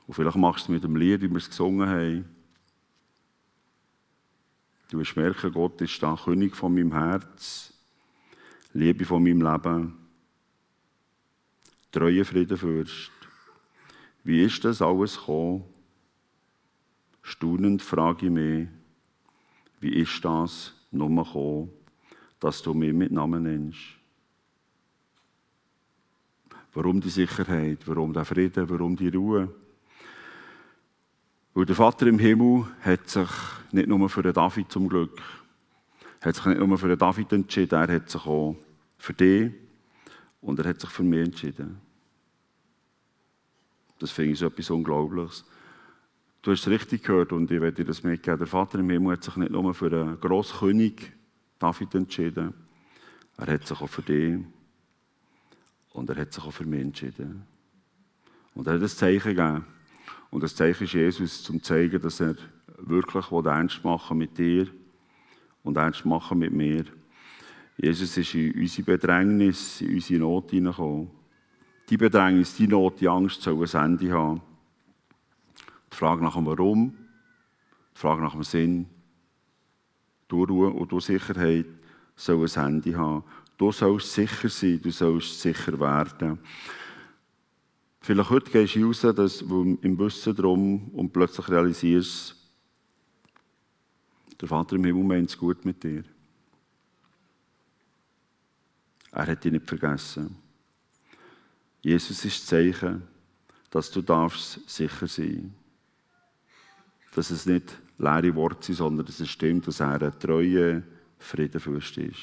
Und 0.06 0.14
vielleicht 0.14 0.36
machst 0.36 0.68
du 0.68 0.72
es 0.72 0.74
mit 0.74 0.84
dem 0.84 0.94
Lied, 0.94 1.22
wie 1.22 1.28
wir 1.28 1.38
es 1.38 1.50
gesungen 1.50 1.88
haben. 1.88 2.24
Du 4.92 5.00
wirst 5.00 5.16
merken, 5.16 5.52
Gott 5.52 5.80
ist 5.80 6.00
da 6.00 6.16
König 6.16 6.54
von 6.54 6.72
meinem 6.72 6.92
Herz, 6.92 7.74
Liebe 8.72 9.04
von 9.04 9.24
meinem 9.24 9.42
Leben 9.42 10.05
treue 11.96 12.26
Friedenfürst. 12.26 13.10
Wie 14.22 14.42
ist 14.42 14.62
das 14.64 14.82
alles 14.82 15.16
gekommen? 15.16 15.64
Staunend 17.22 17.80
frage 17.80 18.26
ich 18.26 18.32
mich, 18.32 18.68
wie 19.80 19.94
ist 19.94 20.22
das 20.22 20.74
nur 20.90 21.08
gekommen, 21.08 21.70
dass 22.38 22.60
du 22.60 22.74
mich 22.74 22.92
mit 22.92 23.12
Namen 23.12 23.44
nennst? 23.44 23.80
Warum 26.74 27.00
die 27.00 27.08
Sicherheit? 27.08 27.78
Warum 27.86 28.12
der 28.12 28.26
Frieden? 28.26 28.68
Warum 28.68 28.94
die 28.94 29.08
Ruhe? 29.08 29.48
Weil 31.54 31.64
der 31.64 31.76
Vater 31.76 32.06
im 32.08 32.18
Himmel 32.18 32.66
hat 32.82 33.08
sich 33.08 33.30
nicht 33.72 33.88
nur 33.88 34.06
für 34.10 34.22
den 34.22 34.34
David 34.34 34.70
zum 34.70 34.86
Glück, 34.86 35.22
hat 36.20 36.34
sich 36.34 36.44
nicht 36.44 36.58
nur 36.58 36.76
für 36.76 36.88
den 36.88 36.98
David 36.98 37.32
entschieden, 37.32 37.78
er 37.78 37.94
hat 37.94 38.10
sich 38.10 38.26
auch 38.26 38.54
für 38.98 39.14
dich 39.14 39.50
und 40.42 40.58
er 40.58 40.68
hat 40.68 40.80
sich 40.80 40.90
für 40.90 41.02
mich 41.02 41.24
entschieden. 41.24 41.85
Das 43.98 44.10
finde 44.10 44.32
ich 44.32 44.38
so 44.38 44.46
etwas 44.46 44.70
Unglaubliches. 44.70 45.44
Du 46.42 46.52
hast 46.52 46.60
es 46.60 46.68
richtig 46.68 47.02
gehört 47.02 47.32
und 47.32 47.50
ich 47.50 47.60
werde 47.60 47.78
dir 47.78 47.84
das 47.84 48.02
mitgeben. 48.02 48.38
Der 48.38 48.46
Vater 48.46 48.78
im 48.78 48.90
Himmel 48.90 49.12
hat 49.12 49.24
sich 49.24 49.36
nicht 49.36 49.50
nur 49.50 49.74
für 49.74 49.86
einen 49.86 50.20
Grosskönig 50.20 51.12
David 51.58 51.94
entschieden, 51.94 52.54
er 53.38 53.46
hat 53.46 53.66
sich 53.66 53.80
auch 53.80 53.88
für 53.88 54.02
dich 54.02 54.38
und 55.92 56.10
er 56.10 56.16
hat 56.16 56.32
sich 56.32 56.44
auch 56.44 56.52
für 56.52 56.64
mich 56.64 56.80
entschieden. 56.80 57.42
Und 58.54 58.66
er 58.66 58.74
hat 58.74 58.82
ein 58.82 58.88
Zeichen 58.88 59.34
gegeben. 59.34 59.64
Und 60.30 60.42
das 60.42 60.54
Zeichen 60.54 60.84
ist 60.84 60.92
Jesus, 60.92 61.42
zum 61.42 61.62
zu 61.62 61.68
zeigen, 61.68 62.00
dass 62.00 62.20
er 62.20 62.36
wirklich 62.78 63.30
ernst 63.30 63.84
machen 63.84 64.18
mit 64.18 64.36
dir 64.36 64.68
und 65.62 65.76
ernst 65.76 66.04
machen 66.04 66.38
mit 66.38 66.52
mir. 66.52 66.84
Jesus 67.76 68.16
ist 68.16 68.34
in 68.34 68.52
unsere 68.52 68.84
Bedrängnis, 68.84 69.80
in 69.80 69.94
unsere 69.94 70.20
Not 70.20 70.50
hineingekommen. 70.50 71.10
Die 71.88 71.96
Bedrängnis, 71.96 72.56
die 72.56 72.66
Not, 72.66 73.00
die 73.00 73.08
Angst 73.08 73.42
soll 73.42 73.64
ein 73.64 73.84
Ende 73.84 74.12
haben. 74.12 74.42
Die 75.92 75.96
Frage 75.96 76.22
nach 76.22 76.34
dem 76.34 76.46
Warum, 76.46 76.96
die 77.94 77.98
Frage 77.98 78.22
nach 78.22 78.32
dem 78.32 78.42
Sinn, 78.42 78.86
du 80.26 80.44
Ruhe 80.44 80.70
und 80.70 80.90
du 80.90 80.98
Sicherheit 80.98 81.66
soll 82.16 82.44
ein 82.44 82.66
Ende 82.66 82.96
haben. 82.98 83.24
Du 83.56 83.70
sollst 83.70 84.12
sicher 84.12 84.48
sein, 84.48 84.80
du 84.82 84.90
sollst 84.90 85.40
sicher 85.40 85.78
werden. 85.78 86.38
Vielleicht 88.00 88.30
heute 88.30 88.50
gehst 88.50 88.74
du 88.74 88.86
raus, 88.86 89.00
dass 89.00 89.42
im 89.42 89.98
Wissen 89.98 90.34
darum 90.34 90.88
und 90.90 91.12
plötzlich 91.12 91.48
realisierst, 91.48 92.34
der 94.40 94.48
Vater 94.48 94.76
im 94.76 94.84
Himmel 94.84 95.04
meint 95.04 95.30
es 95.30 95.38
gut 95.38 95.64
mit 95.64 95.82
dir. 95.82 96.04
Er 99.12 99.26
hat 99.26 99.42
dich 99.42 99.52
nicht 99.52 99.66
vergessen. 99.66 100.45
Jesus 101.86 102.24
ist 102.24 102.40
das 102.40 102.46
Zeichen, 102.46 103.06
dass 103.70 103.92
du 103.92 104.02
darfst 104.02 104.68
sicher 104.68 105.06
sein 105.06 105.54
Dass 107.14 107.30
es 107.30 107.46
nicht 107.46 107.78
leere 107.96 108.34
Worte 108.34 108.64
sind, 108.64 108.74
sondern 108.74 109.06
dass 109.06 109.20
es 109.20 109.30
stimmt, 109.30 109.68
dass 109.68 109.78
er 109.78 110.02
ein 110.02 110.18
treuer 110.18 110.82
Friedenfürst 111.20 111.96
ist. 111.98 112.18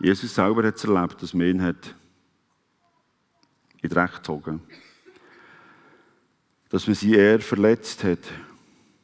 Jesus 0.00 0.34
selber 0.34 0.66
hat 0.66 0.76
es 0.76 0.84
erlebt, 0.84 1.22
dass 1.22 1.32
man 1.32 1.46
ihn 1.46 1.62
hat 1.62 1.94
in 3.80 3.90
Recht 3.90 4.16
gezogen 4.16 4.60
Dass 6.68 6.86
man 6.86 6.96
sie 6.96 7.14
eher 7.14 7.40
verletzt 7.40 8.04
hat. 8.04 8.18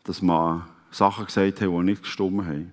Dass 0.05 0.21
man 0.21 0.69
Sachen 0.91 1.25
gesagt 1.25 1.63
hat, 1.63 1.69
die 1.71 1.83
nicht 1.85 2.03
gestimmt 2.03 2.45
haben. 2.45 2.71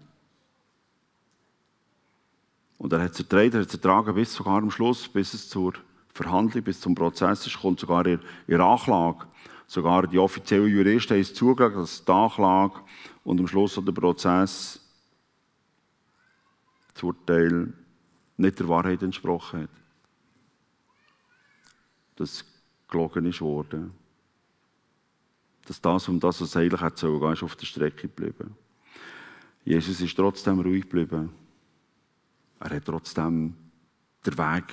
Und 2.78 2.92
er 2.92 3.02
hat 3.02 3.14
es 3.14 3.20
ertragen, 3.22 3.54
er 3.54 3.62
hat 3.62 3.68
es 3.70 3.76
ertragen 3.76 4.14
bis 4.14 4.34
sogar 4.34 4.58
am 4.58 4.72
Schluss, 4.72 5.08
bis 5.08 5.34
es 5.34 5.48
zur 5.48 5.76
Verhandlung 6.14 6.64
bis 6.64 6.80
zum 6.80 6.94
Prozess 6.94 7.48
ist, 7.48 7.60
kommt 7.60 7.80
sogar 7.80 8.06
in, 8.06 8.20
in 8.48 8.62
Anklage. 8.62 9.26
Sogar 9.66 10.08
die 10.08 10.20
offiziellen 10.20 10.68
Juristen 10.68 11.14
haben 11.14 11.22
es 11.22 11.34
zugelassen, 11.34 11.80
dass 11.80 12.06
die 12.06 12.12
Anklage 12.12 12.82
und 13.24 13.40
am 13.40 13.48
Schluss 13.48 13.76
der 13.76 13.92
Prozess 13.92 14.80
das 16.94 17.04
Urteil 17.04 17.74
nicht 18.38 18.60
der 18.60 18.68
Wahrheit 18.68 19.02
entsprochen 19.02 19.64
hat. 19.64 19.70
Dass 22.16 22.46
gelogen 22.88 23.26
ist 23.26 23.42
worden. 23.42 23.92
Dass 25.66 25.82
das 25.82 26.08
um 26.08 26.20
das, 26.20 26.42
was 26.42 26.56
eigentlich 26.56 26.82
hat 26.82 26.98
sollen, 26.98 27.34
ist 27.34 27.42
auf 27.42 27.56
der 27.56 27.66
Strecke 27.66 28.08
geblieben. 28.08 28.56
Jesus 29.66 30.00
ist 30.02 30.16
trotzdem 30.16 30.60
ruhig 30.60 30.84
geblieben. 30.84 31.30
Er 32.60 32.76
hat 32.76 32.86
trotzdem 32.86 33.56
den 34.26 34.38
Weg 34.38 34.66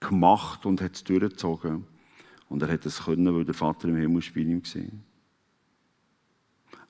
gemacht 0.00 0.66
und 0.66 0.80
hat 0.80 0.94
es 0.94 1.04
durchgezogen. 1.04 1.86
Und 2.48 2.62
er 2.62 2.72
hat 2.72 2.86
es 2.86 3.04
können, 3.04 3.34
weil 3.34 3.44
der 3.44 3.54
Vater 3.54 3.88
im 3.88 3.96
Himmel 3.96 4.22
bei 4.34 4.40
ihm 4.40 4.62
war. 4.62 4.82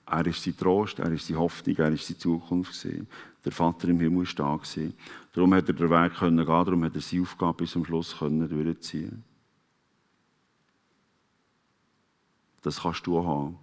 Er 0.08 0.26
ist 0.26 0.42
sein 0.42 0.56
Trost, 0.56 1.00
er 1.00 1.10
ist 1.10 1.26
seine 1.26 1.40
Hoffnung, 1.40 1.76
er 1.76 1.90
ist 1.90 2.06
seine 2.06 2.18
Zukunft. 2.18 2.80
Gewesen. 2.80 3.08
Der 3.44 3.52
Vater 3.52 3.88
im 3.88 3.98
Himmel 3.98 4.26
war 4.26 4.34
da. 4.34 4.56
Gewesen. 4.56 4.94
Darum 5.32 5.54
hat 5.54 5.68
er 5.68 5.74
den 5.74 5.90
Weg 5.90 6.14
können 6.14 6.36
gehen, 6.36 6.46
darum 6.46 6.84
hat 6.84 6.94
er 6.94 7.00
seine 7.00 7.22
Aufgabe 7.22 7.58
bis 7.58 7.72
zum 7.72 7.84
Schluss 7.84 8.16
können 8.18 8.48
durchziehen 8.48 9.24
Das 12.62 12.80
kannst 12.82 13.06
du 13.06 13.18
auch 13.18 13.26
haben. 13.26 13.58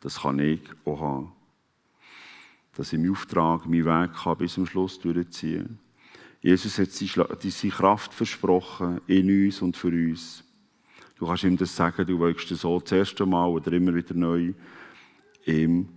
Das 0.00 0.20
kann 0.20 0.38
ich 0.38 0.62
auch 0.84 1.00
haben. 1.00 1.32
Dass 2.74 2.92
ich 2.92 2.98
meinen 2.98 3.12
Auftrag, 3.12 3.66
meinen 3.66 3.84
Weg 3.84 4.14
kann 4.14 4.38
bis 4.38 4.54
zum 4.54 4.66
Schluss 4.66 4.98
durchziehen 4.98 5.66
kann. 5.66 5.78
Jesus 6.42 6.78
hat 6.78 6.90
seine 6.90 7.72
Kraft 7.72 8.12
versprochen 8.12 9.00
in 9.06 9.46
uns 9.46 9.62
und 9.62 9.76
für 9.76 9.88
uns. 9.88 10.42
Du 11.16 11.26
kannst 11.26 11.44
ihm 11.44 11.56
das 11.56 11.74
sagen, 11.74 12.04
du 12.04 12.18
willst 12.18 12.50
das 12.50 12.60
so 12.60 12.80
das 12.80 12.90
erste 12.90 13.24
Mal 13.24 13.46
oder 13.46 13.72
immer 13.72 13.94
wieder 13.94 14.14
neu 14.14 14.52
ihm 15.46 15.88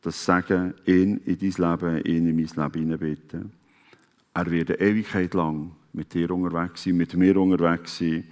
das 0.00 0.24
Sagen, 0.24 0.74
ihn 0.86 1.18
in 1.18 1.38
dein 1.38 1.70
Leben, 1.70 2.04
ihn 2.04 2.28
in 2.28 2.36
mein 2.36 2.46
Leben 2.46 2.80
hineinbitten. 2.80 3.52
Er 4.34 4.50
wird 4.50 4.70
eine 4.70 4.80
Ewigkeit 4.80 5.32
lang 5.34 5.72
mit 5.92 6.12
dir 6.12 6.30
unterwegs 6.30 6.82
sein, 6.82 6.96
mit 6.96 7.14
mir 7.14 7.36
unterwegs 7.36 7.98
sein. 7.98 8.24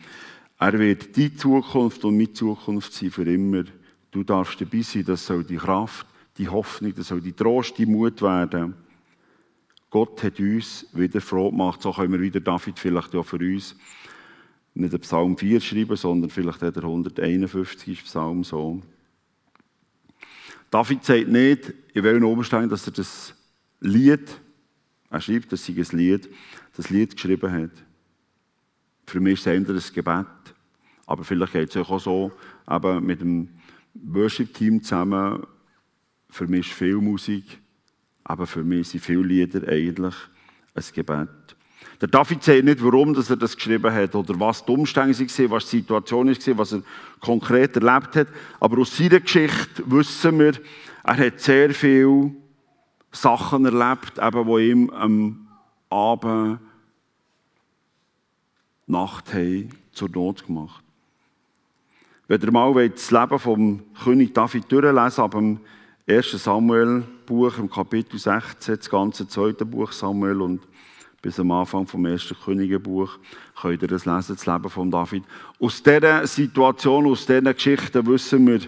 Er 0.58 0.78
wird 0.78 1.16
die 1.16 1.34
Zukunft 1.34 2.04
und 2.04 2.16
meine 2.16 2.32
Zukunft 2.32 2.92
sein 2.92 3.10
für 3.10 3.24
immer. 3.24 3.64
Du 4.10 4.22
darfst 4.22 4.60
dabei 4.60 4.82
sein, 4.82 5.04
das 5.04 5.24
soll 5.24 5.44
die 5.44 5.56
Kraft, 5.56 6.06
die 6.36 6.48
Hoffnung, 6.48 6.94
das 6.94 7.08
soll 7.08 7.20
die 7.20 7.32
Trost, 7.32 7.78
die 7.78 7.86
Mut 7.86 8.20
werden. 8.20 8.74
Gott 9.92 10.22
hat 10.22 10.40
uns 10.40 10.86
wieder 10.94 11.20
froh 11.20 11.50
gemacht, 11.50 11.82
so 11.82 11.92
können 11.92 12.14
wir 12.14 12.20
wieder 12.22 12.40
David 12.40 12.78
vielleicht 12.78 13.14
auch 13.14 13.26
für 13.26 13.36
uns 13.36 13.76
nicht 14.72 14.90
den 14.90 15.00
Psalm 15.00 15.36
4 15.36 15.60
schreiben, 15.60 15.96
sondern 15.96 16.30
vielleicht 16.30 16.62
der 16.62 16.74
151. 16.74 18.02
Psalm 18.04 18.42
so. 18.42 18.80
David 20.70 21.04
sagt 21.04 21.28
nicht, 21.28 21.74
in 21.92 22.04
welchen 22.04 22.24
Umständen, 22.24 22.70
dass 22.70 22.86
er 22.86 22.94
das 22.94 23.34
Lied, 23.80 24.30
er 25.10 25.20
schreibt, 25.20 25.52
dass 25.52 25.66
sei 25.66 25.74
ein 25.74 25.98
Lied, 25.98 26.26
das 26.74 26.88
Lied 26.88 27.14
geschrieben 27.14 27.52
hat. 27.52 27.84
Für 29.06 29.20
mich 29.20 29.34
ist 29.34 29.40
es 29.40 29.46
eher 29.46 29.56
ein 29.56 29.92
Gebet. 29.94 30.54
Aber 31.04 31.22
vielleicht 31.22 31.52
geht 31.52 31.68
es 31.68 31.76
auch 31.76 32.00
so, 32.00 32.32
eben 32.66 33.04
mit 33.04 33.20
dem 33.20 33.50
Worship-Team 33.92 34.82
zusammen, 34.82 35.46
für 36.30 36.46
mich 36.46 36.66
ist 36.66 36.74
viel 36.74 36.96
Musik, 36.96 37.61
aber 38.24 38.46
für 38.46 38.64
mich 38.64 38.88
sind 38.88 39.04
viele 39.04 39.22
Lieder 39.22 39.66
eigentlich 39.68 40.14
ein 40.74 40.84
Gebet. 40.94 41.28
Der 42.00 42.08
David 42.08 42.42
sagt 42.42 42.64
nicht, 42.64 42.82
warum 42.82 43.14
dass 43.14 43.30
er 43.30 43.36
das 43.36 43.54
geschrieben 43.54 43.92
hat 43.92 44.14
oder 44.14 44.38
was 44.40 44.64
die 44.64 44.72
Umstände 44.72 45.16
waren, 45.16 45.50
was 45.50 45.70
die 45.70 45.78
Situation 45.78 46.28
war, 46.28 46.58
was 46.58 46.72
er 46.72 46.82
konkret 47.20 47.76
erlebt 47.76 48.16
hat. 48.16 48.28
Aber 48.58 48.80
aus 48.80 48.96
seiner 48.96 49.20
Geschichte 49.20 49.84
wissen 49.86 50.38
wir, 50.38 50.54
er 51.04 51.16
hat 51.16 51.40
sehr 51.40 51.70
viele 51.70 52.32
Sachen 53.12 53.66
erlebt, 53.66 54.18
eben, 54.18 54.46
die 54.46 54.70
ihm 54.70 54.90
am 54.90 55.48
Abend, 55.90 56.58
Nacht 58.86 59.32
haben, 59.32 59.70
zur 59.92 60.10
Not 60.10 60.46
gemacht. 60.46 60.82
Wenn 62.26 62.40
ihr 62.40 62.50
mal 62.50 62.88
das 62.88 63.10
Leben 63.10 63.38
vom 63.38 63.82
König 64.02 64.34
David 64.34 64.70
durchlesen 64.72 65.22
ab 65.22 65.32
dem 65.32 65.60
1. 66.08 66.46
Samuel-Buch 67.32 67.58
im 67.58 67.70
Kapitel 67.70 68.18
16, 68.18 68.76
das 68.76 68.90
ganze 68.90 69.26
zweite 69.26 69.64
Buch 69.64 69.90
Samuel 69.92 70.42
und 70.42 70.60
bis 71.22 71.40
am 71.40 71.50
Anfang 71.50 71.86
vom 71.86 72.04
ersten 72.04 72.36
Königebuch 72.36 73.18
könnt 73.60 73.80
ihr 73.80 73.88
das 73.88 74.04
lesen, 74.04 74.36
das 74.36 74.44
Leben 74.44 74.68
von 74.68 74.90
David. 74.90 75.24
Aus 75.58 75.82
dieser 75.82 76.26
Situation, 76.26 77.06
aus 77.06 77.24
diesen 77.24 77.44
Geschichten 77.44 78.06
wissen 78.06 78.46
wir, 78.46 78.60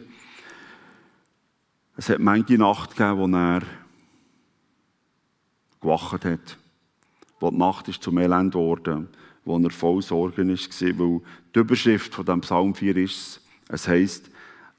es 1.96 2.08
hat 2.08 2.20
manche 2.20 2.56
Nacht 2.56 2.96
gegeben, 2.96 3.18
wo 3.18 3.36
er 3.36 3.62
gewacht 5.80 6.24
hat. 6.24 6.56
Wo 7.40 7.50
die 7.50 7.58
Nacht 7.58 7.88
ist 7.88 8.02
zum 8.02 8.16
Elend 8.18 8.52
geworden, 8.52 9.08
wo 9.44 9.58
er 9.58 9.70
voll 9.70 10.00
Sorgen 10.00 10.48
war, 10.48 10.98
weil 10.98 11.20
die 11.54 11.58
Überschrift 11.58 12.14
von 12.14 12.24
dem 12.24 12.40
Psalm 12.40 12.74
4 12.74 12.96
ist, 12.96 13.40
es 13.68 13.86
heißt, 13.86 14.30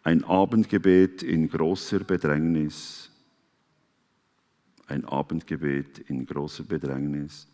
ein 0.04 0.24
Abendgebet 0.24 1.22
in 1.22 1.50
großer 1.50 2.00
Bedrängnis. 2.00 3.05
Ein 4.88 5.06
Abendgebet 5.06 6.00
in 6.10 6.26
großer 6.26 6.64
Bedrängnis. 6.64 7.48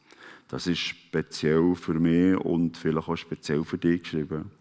Das 0.47 0.67
ist 0.67 0.79
speziell 0.79 1.75
für 1.75 1.93
mich 1.93 2.35
und 2.37 2.77
vielleicht 2.77 3.07
auch 3.07 3.15
speziell 3.15 3.63
für 3.63 3.77
dich 3.77 4.03
geschrieben. 4.03 4.51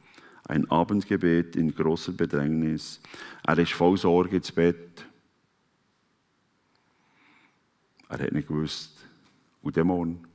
Ein 0.44 0.70
Abendgebet 0.70 1.56
in 1.56 1.74
großer 1.74 2.12
Bedrängnis. 2.12 3.00
Er 3.44 3.58
ist 3.58 3.72
voll 3.72 3.96
Sorge 3.96 4.36
ins 4.36 4.52
Bett. 4.52 5.04
Er 8.08 8.18
hat 8.18 8.32
nicht 8.32 8.48
gewusst, 8.48 9.00
und 9.62 9.76
der 9.76 9.84
Morgen. 9.84 10.26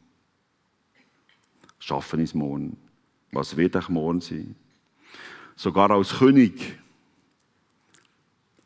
Schaffen 1.79 2.19
ist 2.19 2.33
morgen. 2.33 2.77
Was 3.31 3.57
wird 3.57 3.75
ich 3.75 3.89
morgen 3.89 4.21
sein? 4.21 4.55
Sogar 5.55 5.91
als 5.91 6.17
König. 6.17 6.79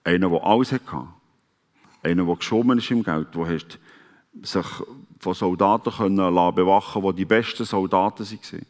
Einer, 0.04 0.30
der 0.30 0.44
alles 0.44 0.72
hatte. 0.72 1.08
Einer, 2.02 2.26
der 2.26 2.36
geschwommen 2.36 2.78
ist 2.78 2.92
im 2.92 3.04
Geld, 3.04 3.36
der 3.36 3.60
sich 4.42 4.66
von 5.20 5.34
Soldaten 5.34 5.92
können 5.92 6.16
bewachen 6.56 7.02
die 7.02 7.14
die 7.14 7.26
besten 7.26 7.66
Soldaten 7.66 8.26
waren. 8.26 8.66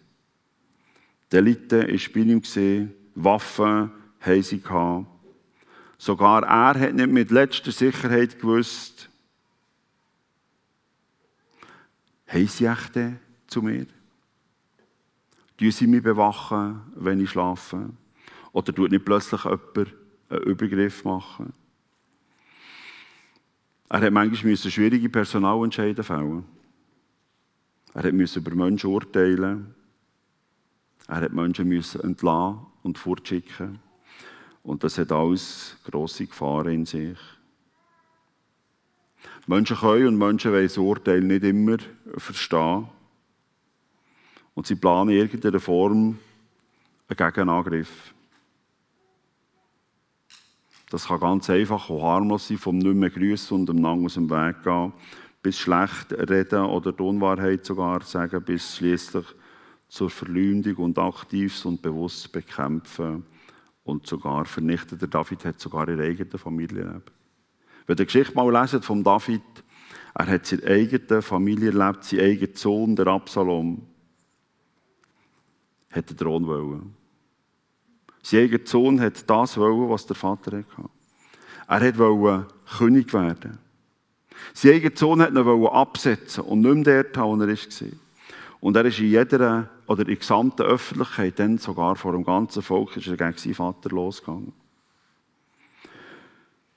Die 1.31 1.35
Elite 1.35 1.81
war 1.81 2.13
bei 2.13 2.19
ihm, 2.21 2.91
Waffen 3.15 3.91
haben 4.21 4.43
sie 4.43 4.61
gehabt. 4.61 5.05
Sogar 5.97 6.43
er 6.43 6.79
hat 6.79 6.93
nicht 6.93 7.09
mit 7.09 7.29
letzter 7.29 7.71
Sicherheit 7.71 8.39
gewusst, 8.39 9.09
haben 12.27 12.47
sie 12.47 12.65
echt 12.65 12.93
zu 13.47 13.61
mir? 13.61 13.85
Tun 15.57 15.71
sie 15.71 15.87
mich 15.87 16.03
bewachen, 16.03 16.81
wenn 16.95 17.19
ich 17.19 17.31
schlafe? 17.31 17.89
Oder 18.53 18.73
tut 18.73 18.91
nicht 18.91 19.03
plötzlich 19.03 19.43
jemand 19.43 19.93
einen 20.29 20.43
Übergriff 20.43 21.03
machen? 21.03 21.51
Er 23.89 24.01
hat 24.01 24.13
manchmal 24.13 24.55
schwierige 24.55 25.09
Personalentscheidungen 25.09 26.03
fällen. 26.03 26.45
Er 27.95 28.13
musste 28.13 28.39
über 28.39 28.53
Menschen 28.53 28.91
urteilen. 28.91 29.73
Er 31.07 31.29
musste 31.31 31.65
Menschen 31.65 32.01
entlassen 32.03 32.59
und 32.83 32.99
fortschicken. 32.99 33.79
Und 34.61 34.83
das 34.83 34.99
hat 34.99 35.11
alles 35.11 35.75
grosse 35.83 36.27
Gefahren 36.27 36.71
in 36.71 36.85
sich. 36.85 37.17
Menschen 39.47 39.77
können 39.77 40.07
und 40.07 40.17
Menschen 40.19 40.51
wollen 40.51 40.67
das 40.67 40.77
Urteil 40.77 41.21
nicht 41.21 41.43
immer 41.43 41.77
verstehen. 42.17 42.87
Und 44.53 44.67
sie 44.67 44.75
planen 44.75 45.09
in 45.09 45.17
irgendeiner 45.17 45.59
Form 45.59 46.19
einen 47.07 47.17
Gegenangriff. 47.17 48.13
Das 50.89 51.07
kann 51.07 51.19
ganz 51.19 51.49
einfach 51.49 51.89
und 51.89 52.01
harmlos 52.01 52.47
sein, 52.47 52.57
vom 52.57 52.77
nicht 52.77 52.95
mehr 52.95 53.09
grüßen 53.11 53.55
und 53.55 53.69
dem 53.69 53.85
aus 53.85 54.15
dem 54.15 54.29
Weg 54.29 54.63
gehen, 54.63 54.91
bis 55.41 55.59
schlecht 55.59 56.11
reden 56.13 56.65
oder 56.65 56.91
die 56.91 57.03
Unwahrheit 57.03 57.63
sogar 57.63 58.01
sagen, 58.01 58.43
bis 58.43 58.77
schließlich 58.77 59.25
zur 59.87 60.09
Verleumdung 60.09 60.75
und 60.77 60.97
aktives 60.97 61.63
und 61.65 61.81
bewusstes 61.81 62.27
Bekämpfen 62.27 63.23
und 63.83 64.07
sogar 64.07 64.45
vernichten. 64.45 64.97
Der 64.97 65.07
David 65.07 65.45
hat 65.45 65.59
sogar 65.59 65.87
ihre 65.89 66.03
eigene 66.03 66.37
Familie 66.37 66.83
erlebt. 66.83 67.11
Wenn 67.85 67.93
ihr 67.93 67.97
die 67.97 68.05
Geschichte 68.05 68.35
mal 68.35 68.51
lesen 68.51 68.81
von 68.81 69.03
David, 69.03 69.41
er 70.15 70.27
hat 70.27 70.45
seine 70.45 70.63
eigene 70.63 71.21
Familie 71.21 71.71
erlebt, 71.71 72.03
sein 72.03 72.19
eigener 72.19 72.55
Sohn, 72.55 72.95
der 72.95 73.07
Absalom, 73.07 73.85
hat 75.91 76.09
den 76.09 76.17
Thron 76.17 76.45
wollen. 76.45 76.98
Sein 78.21 78.41
eigener 78.41 78.65
Sohn 78.65 78.99
hat 78.99 79.29
das 79.29 79.57
wollen, 79.57 79.89
was 79.89 80.05
der 80.05 80.15
Vater 80.15 80.57
hatte. 80.57 80.89
Er 81.67 81.97
wollte 81.97 82.47
König 82.77 83.13
werden. 83.13 83.57
Sein 84.53 84.73
eigener 84.73 84.95
Sohn 84.95 85.21
hat 85.21 85.31
ihn 85.31 85.67
absetzen 85.67 86.43
und 86.43 86.61
nicht 86.61 86.87
mehr 86.87 87.03
dort 87.03 87.17
haben, 87.17 87.39
wo 87.39 87.43
er 87.43 87.49
war. 87.49 87.91
Und 88.61 88.75
er 88.75 88.85
ist 88.85 88.99
in 88.99 89.09
jeder 89.09 89.69
oder 89.87 90.01
in 90.01 90.07
der 90.07 90.15
gesamten 90.17 90.63
Öffentlichkeit, 90.63 91.39
dann 91.39 91.57
sogar 91.57 91.95
vor 91.95 92.11
dem 92.11 92.25
ganzen 92.25 92.61
Volk, 92.61 92.97
ist 92.97 93.07
er 93.07 93.17
gegen 93.17 93.37
seinen 93.37 93.55
Vater 93.55 93.89
losgegangen. 93.89 94.53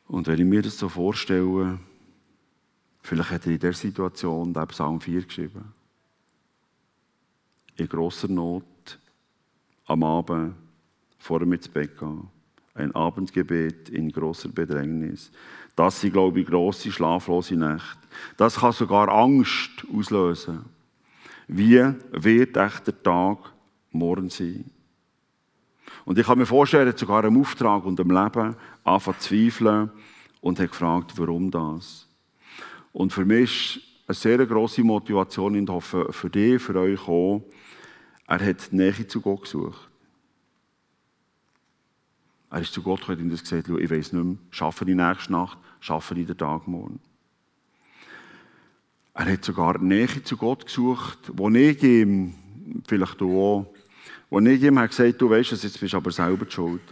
Und 0.07 0.27
wenn 0.27 0.39
ich 0.39 0.45
mir 0.45 0.63
das 0.63 0.79
so 0.79 0.89
vorstelle, 0.89 1.79
vielleicht 3.03 3.31
hat 3.31 3.47
er 3.47 3.53
in 3.53 3.59
dieser 3.59 3.73
Situation 3.73 4.53
den 4.53 4.67
Psalm 4.69 5.01
4 5.01 5.23
geschrieben. 5.23 5.73
In 7.77 7.89
grosser 7.89 8.29
Not, 8.29 8.99
am 9.87 10.03
Abend, 10.05 10.55
vor 11.23 11.41
ihm 11.41 11.53
ins 11.53 11.69
Bett. 11.69 11.93
Ein 12.75 12.95
Abendgebet 12.95 13.89
in 13.91 14.11
großer 14.11 14.49
Bedrängnis. 14.49 15.31
Das 15.77 16.01
sind, 16.01 16.13
glaube 16.13 16.41
ich, 16.41 16.47
grosse 16.47 16.91
schlaflose 16.91 17.55
Nächte. 17.55 17.99
Das 18.37 18.57
kann 18.57 18.73
sogar 18.73 19.09
Angst 19.09 19.87
auslösen. 19.95 20.65
Wie 21.47 21.81
wird 22.11 22.57
echt 22.57 22.87
der 22.87 23.03
Tag 23.03 23.39
morgen 23.91 24.31
sein? 24.31 24.65
Und 26.05 26.19
ich 26.19 26.27
kann 26.27 26.39
mir 26.39 26.47
vorstellen, 26.47 26.97
sogar 26.97 27.25
im 27.25 27.41
Auftrag 27.41 27.85
und 27.85 28.01
im 28.01 28.11
Leben 28.11 28.57
angefangen 28.83 29.21
zu 29.21 29.29
zweifeln 29.29 29.91
und 30.41 30.59
hat 30.59 30.71
gefragt, 30.71 31.13
warum 31.17 31.51
das? 31.51 32.09
Und 32.93 33.13
für 33.13 33.25
mich 33.25 33.77
ist 34.09 34.27
eine 34.27 34.37
sehr 34.39 34.47
grosse 34.47 34.83
Motivation, 34.83 35.57
und 35.57 35.71
hoffe 35.71 36.13
für 36.13 36.31
dich, 36.31 36.61
für 36.61 36.75
euch 36.75 37.07
auch, 37.07 37.43
er 38.27 38.45
hat 38.45 38.73
die 38.73 38.77
Nähe 38.77 39.07
zu 39.07 39.21
Gott 39.21 39.43
gesucht. 39.43 39.92
Er 42.53 42.61
ist 42.61 42.75
zu 42.75 42.83
Gott 42.83 43.01
gekommen 43.01 43.31
und 43.31 43.33
hat 43.33 43.41
gesagt, 43.41 43.69
ich 43.71 43.91
weiß 43.91 44.13
nicht 44.13 44.25
mehr, 44.25 44.37
schaffe 44.51 44.85
die 44.85 44.95
nächste 44.95 45.33
Nacht, 45.33 45.57
schaffe 45.81 46.15
ich 46.21 46.27
den 46.27 46.37
Tag 46.37 46.69
morgen. 46.69 47.01
Er 49.15 49.33
hat 49.33 49.43
sogar 49.43 49.79
Nähe 49.79 50.23
zu 50.23 50.37
Gott 50.37 50.67
gesucht, 50.67 51.19
wo 51.33 51.49
ich 51.49 51.83
ihm, 51.83 52.35
vielleicht 52.87 53.19
du 53.23 53.41
auch, 53.41 53.75
wo 54.29 54.39
ich 54.39 54.63
ihm 54.63 54.77
gesagt 54.77 55.19
du 55.19 55.31
weißt, 55.31 55.53
jetzt 55.53 55.81
bist 55.81 55.95
du 55.95 55.97
aber 55.97 56.11
selber 56.11 56.45
die 56.45 56.53
schuld. 56.53 56.83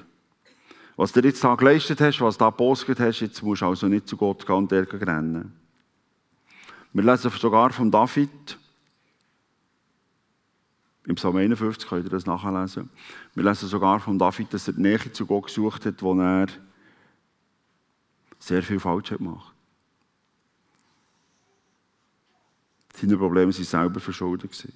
Was 0.96 1.12
du 1.12 1.20
jetzt 1.20 1.44
da 1.44 1.54
geleistet 1.54 2.00
hast, 2.00 2.22
was 2.22 2.38
du 2.38 2.44
da 2.44 2.48
gepostet 2.48 2.98
hast, 2.98 3.20
jetzt 3.20 3.42
musst 3.42 3.60
du 3.60 3.66
also 3.66 3.86
nicht 3.86 4.08
zu 4.08 4.16
Gott 4.16 4.46
gehen 4.46 4.56
und 4.56 4.72
rennen. 4.72 5.52
Wir 6.94 7.02
lesen 7.02 7.30
sogar 7.32 7.68
von 7.68 7.90
David, 7.90 8.56
im 11.06 11.14
Psalm 11.14 11.36
51 11.36 11.88
könnt 11.88 12.04
ihr 12.04 12.10
das 12.10 12.26
nachlesen. 12.26 12.90
Wir 13.34 13.44
lesen 13.44 13.68
sogar 13.68 14.00
von 14.00 14.18
David, 14.18 14.52
dass 14.52 14.68
er 14.68 14.74
die 14.74 14.82
Nähe 14.82 15.12
zu 15.12 15.26
Gott 15.26 15.46
gesucht 15.46 15.86
hat, 15.86 16.02
wo 16.02 16.14
er 16.20 16.46
sehr 18.38 18.62
viel 18.62 18.80
falsch 18.80 19.10
hat 19.10 19.18
gemacht. 19.18 19.54
Seine 22.94 23.16
Probleme 23.16 23.52
waren 23.52 23.64
selber 23.64 24.00
verschuldet. 24.00 24.68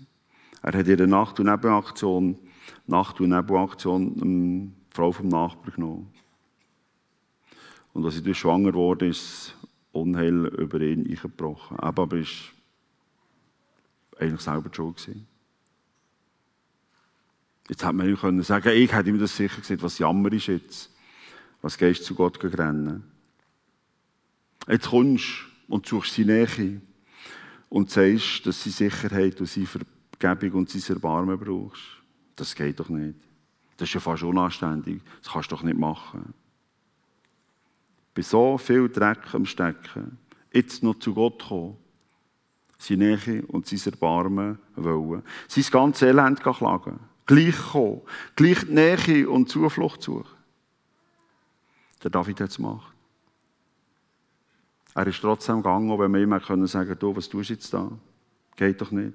Er 0.62 0.78
hat 0.78 0.87
der 0.87 1.06
Nacht- 1.06 1.38
und 1.40 1.46
Nebenaktion, 1.46 2.38
Nacht- 2.87 3.20
und 3.20 3.28
Nebenaktion 3.28 4.22
eine 4.22 4.72
Frau 4.90 5.12
vom 5.12 5.28
Nachbar 5.28 5.74
genommen. 5.74 6.10
Und 7.92 8.04
als 8.04 8.14
sie 8.14 8.34
schwanger 8.34 8.72
wurde, 8.72 9.08
ist 9.08 9.54
Unheil 9.92 10.46
über 10.46 10.80
ihn 10.80 11.06
eingebrochen. 11.06 11.78
Aber 11.78 12.04
er 12.04 12.10
war 12.12 12.26
eigentlich 14.18 14.40
selber 14.40 14.68
die 14.70 14.76
Schuld. 14.76 15.08
Jetzt 17.68 17.83
hätte 17.83 17.94
man 17.94 18.09
ihm 18.09 18.16
können 18.16 18.42
sagen 18.42 18.72
ich 18.77 18.92
hätte 18.92 19.09
ihm 19.09 19.18
das 19.18 19.37
sicher 19.37 19.61
gesagt, 19.61 19.83
was 19.83 19.98
Jammer 19.98 20.33
ist 20.33 20.48
jetzt. 20.48 20.90
Was 21.62 21.79
gehst 21.79 22.03
du 22.03 22.05
zu 22.05 22.14
Gott 22.14 22.42
rennen? 22.42 23.05
Jetzt 24.68 24.88
kommst 24.88 25.24
du 25.68 25.74
und 25.74 25.87
suchst 25.87 26.14
seine 26.14 26.46
Nähe 26.46 26.81
und 27.70 27.90
sagst, 27.90 28.46
dass 28.46 28.62
sie 28.62 28.70
Sicherheit 28.70 29.40
und 29.40 29.48
seine 29.48 29.66
Vergebung 30.18 30.61
und 30.61 30.70
sein 30.70 30.96
Erbarmen 30.96 31.38
brauchst. 31.38 31.83
Das 32.37 32.55
geht 32.55 32.79
doch 32.81 32.88
nicht. 32.88 33.18
Das 33.77 33.88
ist 33.88 33.94
ja 33.94 34.00
fast 34.00 34.22
unanständig. 34.22 35.00
Das 35.22 35.33
kannst 35.33 35.50
du 35.50 35.57
doch 35.57 35.62
nicht 35.62 35.79
machen. 35.79 36.35
Bei 38.14 38.22
so 38.22 38.59
viel 38.59 38.88
Dreck 38.88 39.35
am 39.35 39.44
Stecken, 39.44 40.18
jetzt 40.53 40.83
noch 40.83 40.98
zu 41.00 41.14
Gott 41.14 41.42
kommen, 41.42 41.77
seine 42.79 43.16
Nähe 43.16 43.44
und 43.46 43.66
sein 43.66 43.92
Erbarmen 43.92 44.59
wollen, 44.77 45.22
sein 45.48 45.64
ganzes 45.70 46.09
Elend 46.09 46.40
klagen, 46.40 47.00
gleich 47.26 47.56
kommen, 47.56 48.02
gleich 48.37 48.60
die 48.66 48.72
Nähe 48.72 49.28
und 49.28 49.48
Zuflucht 49.48 50.02
suchen. 50.02 50.26
Der 52.02 52.10
David 52.10 52.40
hat 52.40 52.50
es 52.50 52.56
gemacht. 52.56 52.92
Er 54.94 55.06
ist 55.06 55.20
trotzdem 55.20 55.56
gegangen, 55.56 55.98
wenn 55.98 56.12
wir 56.12 56.20
ihm 56.20 56.40
können 56.40 56.66
sagen 56.66 56.96
du, 56.98 57.16
was 57.16 57.28
tust 57.28 57.50
du 57.50 57.54
jetzt 57.54 57.72
da? 57.72 57.90
Geht 58.56 58.80
doch 58.80 58.90
nicht. 58.90 59.14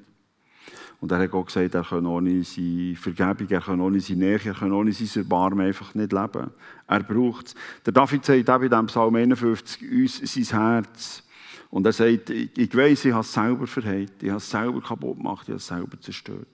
Und 0.99 1.11
er 1.11 1.19
hat 1.19 1.33
auch 1.33 1.45
gesagt, 1.45 1.73
er 1.73 1.83
kann 1.83 2.05
ohne 2.05 2.43
seine 2.43 2.95
Vergebung, 2.95 3.47
er 3.49 3.61
kann 3.61 3.79
ohne 3.79 4.01
seine 4.01 4.19
Nähe, 4.19 4.39
er 4.43 4.53
kann 4.53 4.73
ohne 4.73 4.91
sein 4.91 5.23
Erbarmen 5.23 5.65
einfach 5.65 5.95
nicht 5.95 6.11
leben. 6.11 6.51
Er 6.87 7.03
braucht 7.03 7.47
es. 7.47 7.55
Der 7.85 7.93
David 7.93 8.25
sagt 8.25 8.49
auch 8.49 8.61
in 8.61 8.69
diesem 8.69 8.85
Psalm 8.87 9.15
51 9.15 9.89
uns 9.89 10.17
sein 10.17 10.59
Herz. 10.59 11.23
Und 11.69 11.85
er 11.85 11.93
sagt, 11.93 12.29
ich, 12.31 12.57
ich 12.57 12.75
weiss, 12.75 13.05
ich 13.05 13.13
habe 13.13 13.21
es 13.21 13.31
selber 13.31 13.67
verheilt, 13.67 14.11
ich 14.21 14.29
habe 14.29 14.39
es 14.39 14.49
selber 14.49 14.81
kaputt 14.81 15.17
gemacht, 15.17 15.43
ich 15.43 15.49
habe 15.49 15.57
es 15.57 15.67
selber 15.67 16.01
zerstört. 16.01 16.47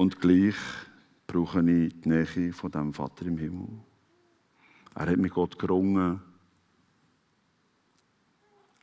Und 0.00 0.18
gleich 0.18 0.54
brauche 1.26 1.60
ich 1.60 2.00
die 2.00 2.08
Nähe 2.08 2.54
von 2.54 2.70
dem 2.70 2.94
Vater 2.94 3.26
im 3.26 3.36
Himmel. 3.36 3.68
Er 4.94 5.10
hat 5.10 5.18
mit 5.18 5.30
Gott 5.30 5.58
gerungen. 5.58 6.22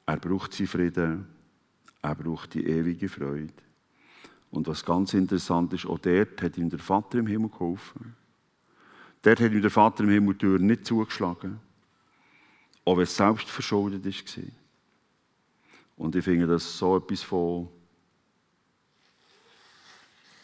Er 0.06 0.18
braucht 0.18 0.54
seinen 0.54 0.68
Frieden. 0.68 1.26
Er 2.04 2.14
braucht 2.14 2.54
die 2.54 2.68
ewige 2.68 3.10
Freude. 3.10 3.52
Und 4.52 4.68
was 4.68 4.86
ganz 4.86 5.16
interessant 5.16 5.74
ist, 5.74 5.88
auch 5.88 5.98
dort 5.98 6.40
hat 6.40 6.56
ihm 6.56 6.70
der 6.70 6.78
Vater 6.78 7.18
im 7.18 7.26
Himmel 7.26 7.50
geholfen. 7.50 8.16
Dort 9.24 9.40
hat 9.40 9.52
ihm 9.52 9.62
der 9.64 9.72
Vater 9.72 10.04
im 10.04 10.12
Himmel 10.12 10.36
die 10.36 10.46
Tür 10.46 10.60
nicht 10.60 10.86
zugeschlagen. 10.86 11.60
Auch 12.86 12.96
wenn 12.96 13.06
es 13.06 13.16
selbst 13.16 13.50
verschuldet 13.50 14.06
war. 14.06 14.44
Und 15.96 16.16
ich 16.16 16.24
finde 16.24 16.46
das 16.46 16.78
so 16.78 16.96
etwas 16.96 17.24
von 17.24 17.70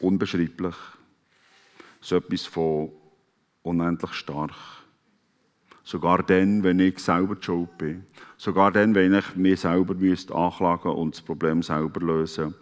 unbeschreiblich. 0.03 0.75
So 2.01 2.17
etwas 2.17 2.45
von 2.45 2.91
unendlich 3.61 4.13
stark. 4.13 4.53
Sogar 5.83 6.23
dann, 6.23 6.63
wenn 6.63 6.79
ich 6.79 6.99
selber 6.99 7.35
die 7.35 7.43
Schuld 7.43 7.77
bin. 7.77 8.05
Sogar 8.37 8.71
dann, 8.71 8.95
wenn 8.95 9.13
ich 9.13 9.35
mich 9.35 9.61
selber 9.61 9.93
anklagen 9.93 10.91
und 10.91 11.15
das 11.15 11.21
Problem 11.21 11.61
selber 11.61 11.99
lösen 11.99 12.45
müsste 12.45 12.59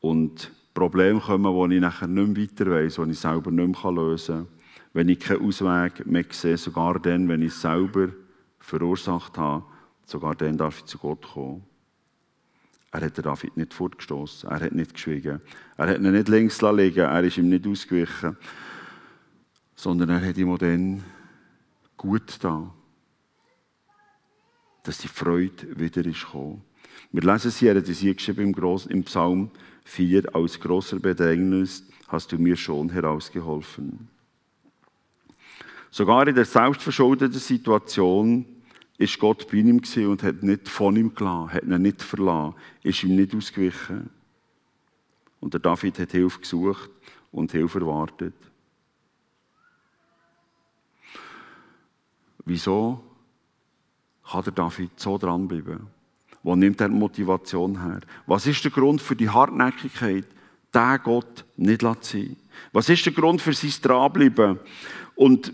und 0.00 0.50
Probleme 0.74 1.20
kommen, 1.20 1.52
wo 1.52 1.66
ich 1.66 1.80
nachher 1.80 2.06
nicht 2.06 2.28
mehr 2.28 2.48
weiter 2.48 2.70
weiss, 2.70 2.96
die 2.96 3.10
ich 3.10 3.18
selber 3.18 3.50
nicht 3.50 3.82
mehr 3.82 3.92
lösen 3.92 4.36
kann. 4.36 4.48
Wenn 4.92 5.08
ich 5.08 5.20
keinen 5.20 5.44
Ausweg 5.44 6.06
mehr 6.06 6.24
sehe, 6.30 6.56
sogar 6.56 6.98
dann, 7.00 7.28
wenn 7.28 7.42
ich 7.42 7.48
es 7.48 7.60
selber 7.60 8.08
verursacht 8.58 9.36
habe, 9.38 9.64
sogar 10.04 10.34
dann 10.34 10.56
darf 10.56 10.78
ich 10.78 10.84
zu 10.86 10.98
Gott 10.98 11.22
kommen. 11.32 11.64
Er 12.90 13.02
hat 13.02 13.24
David 13.24 13.56
nicht 13.56 13.74
fortgestoßen, 13.74 14.48
er 14.48 14.60
hat 14.60 14.72
nicht 14.72 14.94
geschwiegen, 14.94 15.40
er 15.76 15.88
hat 15.88 15.98
ihn 15.98 16.10
nicht 16.10 16.28
links 16.28 16.62
liegen 16.62 17.00
er 17.00 17.22
ist 17.22 17.36
ihm 17.36 17.50
nicht 17.50 17.66
ausgewichen, 17.66 18.36
sondern 19.76 20.08
er 20.08 20.26
hat 20.26 20.38
ihm 20.38 20.50
auch 20.50 20.58
dann 20.58 21.04
gut 21.98 22.38
da, 22.40 22.72
dass 24.84 24.98
die 24.98 25.08
Freude 25.08 25.78
wieder 25.78 26.04
ist 26.06 26.24
gekommen. 26.24 26.62
Wir 27.12 27.22
lesen 27.22 27.50
sie, 27.50 27.66
er 27.66 27.76
hat 27.76 27.88
es 27.88 27.98
hier 27.98 28.14
geschrieben 28.14 28.54
im 28.88 29.04
Psalm 29.04 29.50
4, 29.84 30.34
aus 30.34 30.58
großer 30.58 30.98
Bedrängnis 30.98 31.86
hast 32.08 32.32
du 32.32 32.38
mir 32.38 32.56
schon 32.56 32.88
herausgeholfen. 32.90 34.08
Sogar 35.90 36.26
in 36.26 36.34
der 36.34 36.44
selbstverschuldeten 36.44 37.38
Situation 37.38 38.44
ist 38.98 39.18
Gott 39.20 39.48
bei 39.50 39.58
ihm 39.58 39.80
und 40.08 40.22
hat 40.24 40.42
nicht 40.42 40.68
von 40.68 40.96
ihm 40.96 41.14
gelassen, 41.14 41.52
hat 41.52 41.62
ihn 41.62 41.82
nicht 41.82 42.02
verlassen, 42.02 42.54
ist 42.82 43.04
ihm 43.04 43.14
nicht 43.14 43.34
ausgewichen. 43.34 44.10
Und 45.40 45.54
der 45.54 45.60
David 45.60 46.00
hat 46.00 46.10
Hilfe 46.10 46.40
gesucht 46.40 46.90
und 47.30 47.52
Hilfe 47.52 47.78
erwartet. 47.78 48.34
Wieso 52.44 53.04
kann 54.28 54.42
der 54.42 54.52
David 54.52 54.98
so 54.98 55.16
dranbleiben? 55.16 55.86
Wo 56.42 56.56
nimmt 56.56 56.80
er 56.80 56.88
Motivation 56.88 57.80
her? 57.80 58.00
Was 58.26 58.46
ist 58.46 58.64
der 58.64 58.70
Grund 58.72 59.00
für 59.00 59.14
die 59.14 59.28
Hartnäckigkeit, 59.28 60.26
den 60.74 60.98
Gott 61.04 61.44
nicht 61.56 61.82
zu 61.82 61.94
sein? 62.02 62.36
Was 62.72 62.88
ist 62.88 63.06
der 63.06 63.12
Grund 63.12 63.40
für 63.40 63.52
sein 63.52 63.72
Dranbleiben? 63.80 64.58
Und 65.14 65.52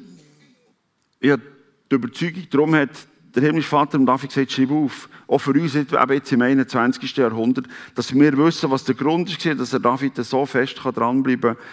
ich 1.20 1.30
habe 1.30 1.42
die 1.90 1.94
Überzeugung, 1.94 2.46
darum 2.50 2.74
hat 2.74 3.06
der 3.34 3.42
himmlische 3.42 3.68
Vater 3.68 3.98
dem 3.98 4.06
David 4.06 4.30
gesagt, 4.30 4.52
schreib 4.52 4.70
auf, 4.70 5.08
auch 5.26 5.38
für 5.38 5.50
uns 5.50 5.74
eben 5.74 6.12
jetzt 6.12 6.32
im 6.32 6.42
21. 6.42 7.16
Jahrhundert, 7.16 7.66
dass 7.94 8.14
wir 8.14 8.36
wissen, 8.38 8.70
was 8.70 8.84
der 8.84 8.94
Grund 8.94 9.30
ist, 9.30 9.58
dass 9.58 9.72
er 9.72 9.80
David 9.80 10.16
so 10.16 10.46
fest 10.46 10.80
dranbleiben 10.82 11.56
kann. 11.56 11.64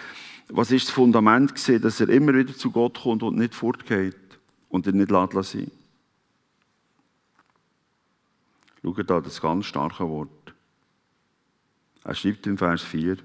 Was 0.48 0.70
ist 0.70 0.88
das 0.88 0.94
Fundament 0.94 1.54
gewesen, 1.54 1.80
dass 1.82 2.00
er 2.00 2.08
immer 2.08 2.34
wieder 2.34 2.54
zu 2.54 2.70
Gott 2.70 3.00
kommt 3.02 3.22
und 3.22 3.36
nicht 3.36 3.54
fortgeht 3.54 4.16
und 4.68 4.86
ihn 4.86 4.98
nicht 4.98 5.10
lassen 5.10 5.70
Schaut 8.82 9.08
da 9.08 9.20
das 9.20 9.40
ganz 9.40 9.66
starke 9.66 10.08
Wort. 10.08 10.54
Er 12.02 12.14
schreibt 12.16 12.46
im 12.48 12.58
Vers 12.58 12.82
4, 12.82 13.16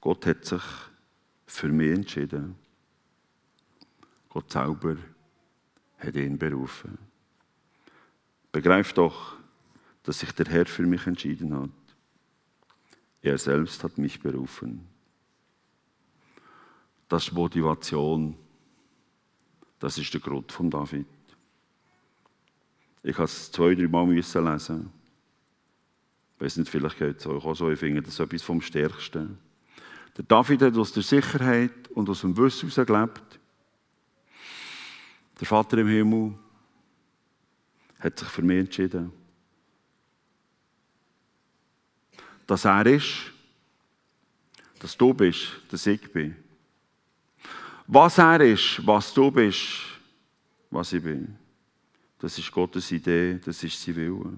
Gott 0.00 0.26
hat 0.26 0.44
sich 0.44 0.62
für 1.46 1.68
mich 1.68 1.92
entschieden. 1.92 2.56
Gott 4.28 4.50
selber 4.50 4.96
hat 6.00 6.14
ihn 6.14 6.38
berufen. 6.38 6.98
Begreif 8.52 8.92
doch, 8.92 9.36
dass 10.02 10.18
sich 10.18 10.32
der 10.32 10.46
Herr 10.46 10.66
für 10.66 10.82
mich 10.82 11.06
entschieden 11.06 11.54
hat. 11.54 11.70
Er 13.22 13.38
selbst 13.38 13.84
hat 13.84 13.98
mich 13.98 14.20
berufen. 14.20 14.86
Das 17.08 17.24
ist 17.24 17.32
Motivation. 17.32 18.36
Das 19.78 19.98
ist 19.98 20.12
der 20.12 20.20
Grund 20.20 20.50
von 20.52 20.70
David. 20.70 21.06
Ich 23.02 23.14
habe 23.14 23.24
es 23.24 23.50
zwei, 23.50 23.74
drei 23.74 23.88
Mal 23.88 24.06
müssen 24.06 24.44
lesen. 24.44 24.90
Ich 26.36 26.44
weiß 26.44 26.56
nicht, 26.58 26.70
vielleicht 26.70 26.98
geht 26.98 27.18
es 27.18 27.26
euch 27.26 27.44
auch 27.44 27.54
so. 27.54 27.70
Ich 27.70 27.78
finde 27.78 28.02
das 28.02 28.18
etwas 28.18 28.42
vom 28.42 28.60
Stärksten. 28.60 29.38
Der 30.16 30.24
David 30.24 30.62
hat 30.62 30.76
aus 30.76 30.92
der 30.92 31.02
Sicherheit 31.02 31.88
und 31.94 32.08
aus 32.08 32.22
dem 32.22 32.36
Wissen 32.36 32.70
heraus 32.70 32.86
gelebt. 32.86 33.39
Der 35.40 35.46
Vater 35.46 35.78
im 35.78 35.88
Himmel 35.88 36.34
hat 37.98 38.18
sich 38.18 38.28
für 38.28 38.42
mich 38.42 38.60
entschieden. 38.60 39.10
Dass 42.46 42.66
er 42.66 42.84
ist, 42.86 43.32
dass 44.78 44.96
du 44.96 45.14
bist, 45.14 45.48
dass 45.70 45.86
ich 45.86 46.12
bin. 46.12 46.36
Was 47.86 48.18
er 48.18 48.40
ist, 48.42 48.86
was 48.86 49.14
du 49.14 49.30
bist, 49.30 49.82
was 50.70 50.92
ich 50.92 51.02
bin. 51.02 51.36
Das 52.18 52.36
ist 52.36 52.52
Gottes 52.52 52.90
Idee, 52.92 53.40
das 53.42 53.64
ist 53.64 53.82
sein 53.82 53.96
Wille. 53.96 54.32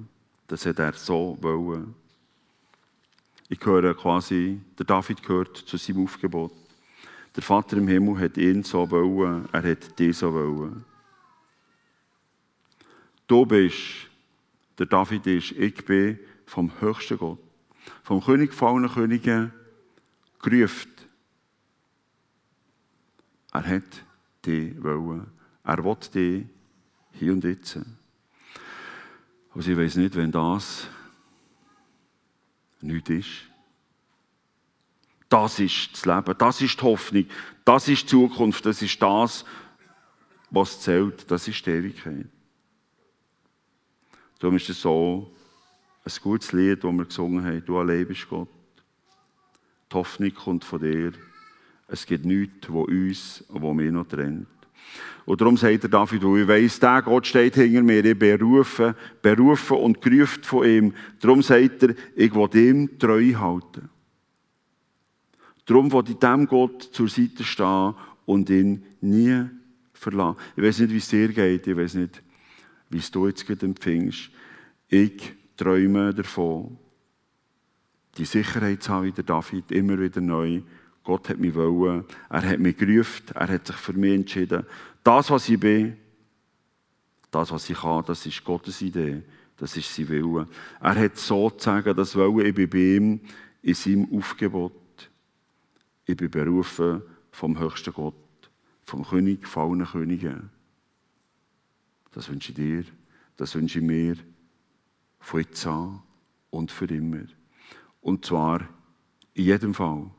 Das 0.46 0.64
hat 0.66 0.78
er 0.78 0.92
so 0.92 1.36
wollen. 1.40 1.96
Ich 3.48 3.64
höre 3.64 3.94
quasi, 3.94 4.60
der 4.78 4.86
David 4.86 5.20
gehört 5.20 5.56
zu 5.56 5.76
seinem 5.76 6.04
Aufgebot. 6.04 6.52
Der 7.34 7.42
Vater 7.42 7.76
im 7.78 7.88
Himmel 7.88 8.20
hat 8.20 8.36
ihn 8.36 8.62
so 8.62 8.88
wollen, 8.88 9.48
er 9.50 9.62
hat 9.62 9.98
dich 9.98 10.16
so 10.16 10.32
wollen. 10.32 10.91
Du 13.32 13.46
bist, 13.46 13.78
der 14.78 14.84
David 14.84 15.26
ist, 15.26 15.52
ich 15.52 15.82
bin 15.86 16.18
vom 16.44 16.70
höchsten 16.82 17.16
Gott, 17.16 17.38
vom 18.02 18.22
König 18.22 18.52
von 18.52 18.84
allen 18.84 18.92
Königen 18.92 19.50
gerufen. 20.42 20.92
Er 23.54 23.66
hat 23.66 24.04
dich 24.44 24.74
wollen. 24.82 25.28
Er 25.64 25.82
will 25.82 25.96
dich 26.14 26.44
hier 27.12 27.32
und 27.32 27.44
jetzt. 27.44 27.78
Also 29.54 29.70
ich 29.70 29.78
weiß 29.78 29.96
nicht, 29.96 30.14
wenn 30.14 30.30
das 30.30 30.86
nichts 32.82 33.08
ist. 33.08 33.30
Das 35.30 35.58
ist 35.58 35.94
das 35.94 36.04
Leben, 36.04 36.34
das 36.36 36.60
ist 36.60 36.78
die 36.78 36.84
Hoffnung, 36.84 37.26
das 37.64 37.88
ist 37.88 38.02
die 38.02 38.08
Zukunft, 38.08 38.66
das 38.66 38.82
ist 38.82 39.00
das, 39.00 39.46
was 40.50 40.82
zählt, 40.82 41.30
das 41.30 41.48
ist 41.48 41.64
die 41.64 41.70
Ewigkeit. 41.70 42.26
Darum 44.42 44.56
ist 44.56 44.68
es 44.68 44.80
so 44.80 45.30
ein 46.04 46.12
gutes 46.20 46.52
Lied, 46.52 46.82
das 46.82 46.92
wir 46.92 47.04
gesungen 47.04 47.44
haben. 47.44 47.64
Du 47.64 47.78
allein 47.78 48.04
bist 48.04 48.28
Gott. 48.28 48.48
Die 49.88 49.94
Hoffnung 49.94 50.34
kommt 50.34 50.64
von 50.64 50.80
dir. 50.80 51.12
Es 51.86 52.04
gibt 52.04 52.24
nichts, 52.24 52.68
wo 52.68 52.82
uns, 52.82 53.44
wo 53.50 53.72
mir 53.72 53.92
noch 53.92 54.08
trennt. 54.08 54.48
Und 55.26 55.40
darum 55.40 55.56
sagt 55.56 55.84
er 55.84 55.88
David, 55.88 56.24
ich 56.24 56.48
weiss, 56.48 56.80
der 56.80 57.02
Gott 57.02 57.28
steht 57.28 57.54
hinter 57.54 57.84
mir, 57.84 58.04
ich 58.04 58.18
berufen, 58.18 58.96
berufen 59.22 59.76
und 59.76 60.00
gerufen 60.00 60.42
von 60.42 60.66
ihm. 60.66 60.94
Darum 61.20 61.40
sagt 61.40 61.84
er, 61.84 61.94
ich 62.16 62.34
will 62.34 62.56
ihm 62.56 62.98
treu 62.98 63.34
halten. 63.34 63.90
Darum 65.66 65.92
will 65.92 66.02
ich 66.08 66.16
dem 66.16 66.48
Gott 66.48 66.82
zur 66.82 67.08
Seite 67.08 67.44
stehen 67.44 67.94
und 68.26 68.50
ihn 68.50 68.82
nie 69.00 69.44
verlassen. 69.94 70.40
Ich 70.56 70.64
weiß 70.64 70.80
nicht, 70.80 70.92
wie 70.92 70.96
es 70.96 71.08
dir 71.08 71.28
geht, 71.28 71.64
ich 71.64 71.76
weiß 71.76 71.94
nicht, 71.94 72.20
wie 72.92 73.02
du 73.10 73.26
jetzt 73.26 73.46
gerade 73.46 73.66
empfindest. 73.66 74.30
Ich 74.88 75.32
träume 75.56 76.12
davon, 76.12 76.78
die 78.18 78.24
Sicherheit 78.24 78.82
zu 78.82 78.92
haben, 78.92 79.06
wie 79.06 79.12
der 79.12 79.24
David, 79.24 79.70
immer 79.72 79.98
wieder 79.98 80.20
neu. 80.20 80.60
Gott 81.02 81.28
hat 81.28 81.38
mich 81.38 81.54
wollen, 81.54 82.04
er 82.28 82.42
hat 82.42 82.60
mich 82.60 82.76
gerufen, 82.76 83.34
er 83.34 83.48
hat 83.48 83.66
sich 83.66 83.76
für 83.76 83.94
mich 83.94 84.14
entschieden. 84.14 84.64
Das, 85.02 85.30
was 85.30 85.48
ich 85.48 85.58
bin, 85.58 85.96
das, 87.30 87.50
was 87.50 87.68
ich 87.68 87.78
kann, 87.78 88.04
das 88.06 88.24
ist 88.26 88.44
Gottes 88.44 88.82
Idee, 88.82 89.22
das 89.56 89.76
ist 89.76 89.92
sein 89.94 90.08
Wille. 90.08 90.46
Er 90.80 90.94
hat 90.94 91.16
sozusagen 91.16 91.96
das 91.96 92.14
Wollen, 92.14 92.46
ich 92.46 92.54
bin 92.54 92.68
bei 92.68 92.78
ihm, 92.78 93.20
in 93.62 93.74
seinem 93.74 94.08
Aufgebot. 94.16 94.72
Ich 96.04 96.16
bin 96.16 96.30
berufen 96.30 97.02
vom 97.30 97.58
höchsten 97.58 97.94
Gott, 97.94 98.14
vom 98.84 99.04
König 99.04 99.46
von 99.46 99.80
allen 99.80 99.86
Königen. 99.86 100.50
Das 102.12 102.28
wünsche 102.28 102.52
ich 102.52 102.56
dir, 102.56 102.84
das 103.36 103.54
wünsche 103.54 103.78
ich 103.78 103.84
mir, 103.84 104.16
von 105.18 105.40
jetzt 105.40 105.66
an 105.66 106.02
und 106.50 106.70
für 106.70 106.86
immer. 106.86 107.24
Und 108.00 108.24
zwar 108.24 108.68
in 109.34 109.44
jedem 109.44 109.74
Fall. 109.74 110.10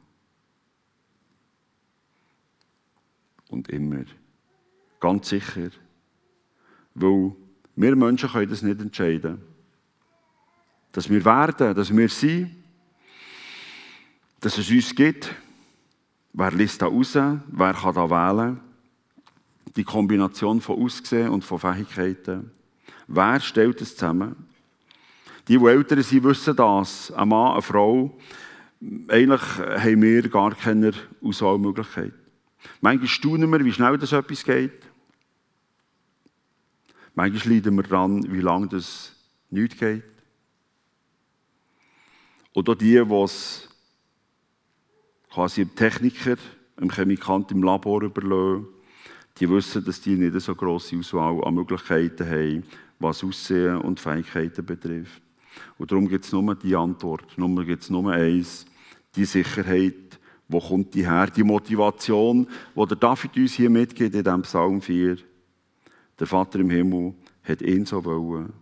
Und 3.50 3.70
immer. 3.70 4.06
Ganz 5.00 5.30
sicher. 5.30 5.70
Weil 6.96 7.36
wir 7.76 7.96
Menschen 7.96 8.30
können 8.30 8.50
das 8.50 8.62
nicht 8.62 8.80
entscheiden. 8.80 9.42
Dass 10.92 11.10
wir 11.10 11.24
werden, 11.24 11.76
dass 11.76 11.96
wir 11.96 12.10
sind, 12.10 12.56
dass 14.40 14.58
es 14.58 14.70
uns 14.70 14.96
gibt. 14.96 15.34
Wer 16.34 16.52
liest 16.52 16.82
da 16.82 16.88
raus? 16.88 17.14
Wer 17.14 17.74
kann 17.74 17.96
da 17.96 18.10
wählen? 18.10 18.60
Die 19.76 19.84
Kombination 19.84 20.62
von 20.62 20.84
Aussehen 20.84 21.30
und 21.30 21.44
von 21.44 21.60
Fähigkeiten. 21.60 22.52
Wer 23.08 23.40
stellt 23.40 23.82
es 23.82 23.96
zusammen? 23.96 24.36
Die, 25.48 25.58
die 25.58 25.66
älter 25.66 26.02
sind, 26.02 26.24
wissen 26.24 26.56
das. 26.56 27.12
Ein 27.12 27.30
Mann, 27.30 27.54
eine 27.54 27.62
Frau. 27.62 28.18
Eigentlich 29.08 29.42
haben 29.42 30.02
wir 30.02 30.30
gar 30.30 30.56
keine 30.56 30.92
Auswahlmöglichkeit. 31.22 32.14
Manchmal 32.82 33.08
staunen 33.08 33.52
wir, 33.52 33.66
wie 33.66 33.74
schnell 33.74 33.98
das 33.98 34.12
etwas 34.12 34.44
geht. 34.44 34.84
Manchmal 37.16 37.56
leiden 37.56 37.76
wir 37.76 37.84
daran, 37.84 38.32
wie 38.32 38.42
lange 38.42 38.68
das 38.68 39.12
nicht 39.50 39.78
geht. 39.78 40.04
Oder 42.54 42.76
die, 42.76 43.04
die 43.04 43.24
es 43.24 43.68
quasi 45.32 45.66
dem 45.66 45.76
Techniker, 45.76 46.38
dem 46.80 46.90
Chemikant 46.92 47.52
im 47.52 47.64
Labor 47.64 48.04
überlassen, 48.04 48.68
die 49.40 49.50
wissen, 49.50 49.84
dass 49.84 50.02
die 50.02 50.16
nicht 50.16 50.40
so 50.42 50.56
grosse 50.56 50.98
Auswahl 50.98 51.44
an 51.44 51.56
Möglichkeiten 51.56 52.30
haben, 52.30 52.64
was 53.00 53.24
Aussehen 53.24 53.78
und 53.78 54.00
Fähigkeiten 54.00 54.66
betrifft. 54.66 55.22
Und 55.78 55.92
darum 55.92 56.08
gibt 56.08 56.26
es 56.26 56.32
nur 56.32 56.56
die 56.56 56.76
Antwort, 56.76 57.38
nur 57.38 57.66
gibt 57.66 57.84
es 57.84 57.90
nur 57.90 58.12
eins, 58.12 58.66
die 59.16 59.26
Sicherheit, 59.26 60.20
wo 60.48 60.60
kommt 60.60 60.94
die 60.94 61.08
her? 61.08 61.28
Die 61.28 61.44
Motivation, 61.44 62.48
die 62.76 62.86
der 62.86 62.98
David 62.98 63.38
uns 63.38 63.54
hier 63.54 63.70
mitgibt 63.70 64.16
in 64.16 64.24
diesem 64.24 64.42
Psalm 64.44 64.82
4. 64.82 65.18
Der 66.20 66.28
Vater 66.28 66.60
im 66.60 66.70
Himmel 66.70 67.14
hat 67.44 67.62
ihn 67.62 67.86
so 67.86 68.04
wollen. 68.04 68.54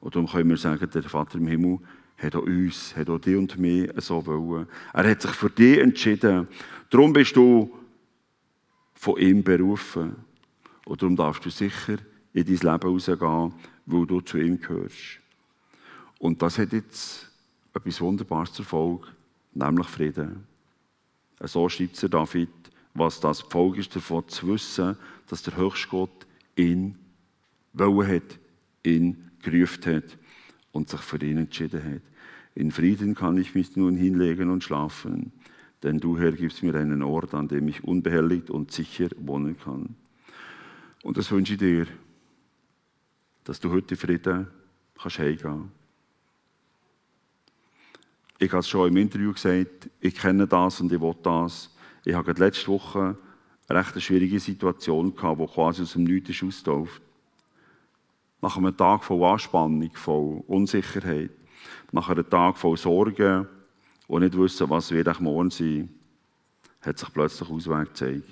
Und 0.00 0.14
darum 0.14 0.28
können 0.28 0.50
wir 0.50 0.56
sagen, 0.56 0.88
der 0.92 1.02
Vater 1.02 1.38
im 1.38 1.46
Himmel 1.46 1.78
hat 2.18 2.36
auch 2.36 2.42
uns, 2.42 2.94
hat 2.96 3.10
auch 3.10 3.18
dich 3.18 3.36
und 3.36 3.58
mich 3.58 3.90
so 3.96 4.24
wollen. 4.26 4.66
Er 4.92 5.10
hat 5.10 5.22
sich 5.22 5.32
für 5.32 5.50
dich 5.50 5.78
entschieden. 5.78 6.48
Darum 6.90 7.12
bist 7.12 7.34
du 7.36 7.70
von 9.06 9.18
ihm 9.18 9.44
berufen. 9.44 10.16
Und 10.84 11.00
darum 11.00 11.14
darfst 11.14 11.44
du 11.44 11.50
sicher 11.50 11.98
in 12.32 12.44
dein 12.44 12.56
Leben 12.56 12.90
rausgehen, 12.90 13.52
weil 13.86 14.06
du 14.06 14.20
zu 14.20 14.36
ihm 14.36 14.60
gehörst. 14.60 15.20
Und 16.18 16.42
das 16.42 16.58
hat 16.58 16.72
jetzt 16.72 17.30
etwas 17.72 18.00
Wunderbares 18.00 18.52
zur 18.52 18.64
Folge, 18.64 19.06
nämlich 19.54 19.86
Frieden. 19.86 20.44
So 21.38 21.68
schreibt 21.68 22.02
es 22.02 22.10
David, 22.10 22.48
was 22.94 23.20
das 23.20 23.42
Folge 23.42 23.78
ist 23.78 23.94
davon 23.94 24.26
zu 24.26 24.48
wissen, 24.48 24.96
dass 25.28 25.44
der 25.44 25.56
Höchstgott 25.56 26.26
ihn 26.56 26.96
wollen 27.74 28.08
hat, 28.08 28.38
ihn 28.82 29.30
gerufen 29.40 29.94
hat 29.94 30.18
und 30.72 30.88
sich 30.88 31.00
für 31.00 31.22
ihn 31.24 31.36
entschieden 31.36 31.84
hat. 31.84 32.02
In 32.56 32.72
Frieden 32.72 33.14
kann 33.14 33.38
ich 33.38 33.54
mich 33.54 33.76
nun 33.76 33.94
hinlegen 33.94 34.50
und 34.50 34.64
schlafen, 34.64 35.30
denn 35.82 35.98
du, 35.98 36.18
Herr, 36.18 36.32
gibst 36.32 36.62
mir 36.62 36.74
einen 36.74 37.02
Ort, 37.02 37.34
an 37.34 37.48
dem 37.48 37.68
ich 37.68 37.84
unbehelligt 37.84 38.50
und 38.50 38.72
sicher 38.72 39.08
wohnen 39.18 39.58
kann. 39.58 39.96
Und 41.02 41.16
das 41.16 41.30
wünsche 41.30 41.52
ich 41.54 41.58
dir, 41.58 41.86
dass 43.44 43.60
du 43.60 43.70
heute 43.70 43.96
Frieden 43.96 44.48
kannst 44.96 45.18
heimgehen 45.18 45.70
ich 48.38 48.50
habe 48.50 48.60
es 48.60 48.68
schon 48.68 48.88
im 48.88 48.96
Interview 48.96 49.32
gesagt, 49.32 49.88
ich 50.00 50.14
kenne 50.14 50.46
das 50.46 50.80
und 50.80 50.92
ich 50.92 51.00
will 51.00 51.14
das. 51.22 51.70
Ich 52.04 52.14
habe 52.14 52.32
letzte 52.32 52.68
Woche 52.68 53.16
eine 53.68 53.78
recht 53.78 54.00
schwierige 54.02 54.38
Situation 54.38 55.14
gehabt, 55.14 55.40
die 55.40 55.46
quasi 55.46 55.82
aus 55.82 55.94
dem 55.94 56.04
Nichts 56.04 56.42
austauft. 56.42 57.00
Nach 58.42 58.56
einem 58.56 58.76
Tag 58.76 59.04
voll 59.04 59.24
Anspannung, 59.24 59.90
voll 59.94 60.42
Unsicherheit, 60.46 61.30
nach 61.92 62.08
einem 62.10 62.28
Tag 62.28 62.58
voll 62.58 62.76
Sorgen 62.76 63.48
und 64.08 64.22
nicht 64.22 64.36
wissen, 64.36 64.70
was 64.70 64.90
wird 64.90 65.08
ich 65.08 65.20
morgen 65.20 65.50
sein, 65.50 65.88
hat 66.80 66.98
sich 66.98 67.12
plötzlich 67.12 67.50
Ausweg 67.50 67.88
gezeigt. 67.88 68.24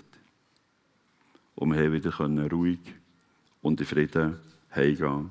Und 1.57 1.73
wir 1.73 1.93
wieder 1.93 2.51
ruhig 2.51 2.81
und 3.63 3.81
in 3.81 3.87
Frieden 3.87 4.39
heimgehen. 4.75 5.31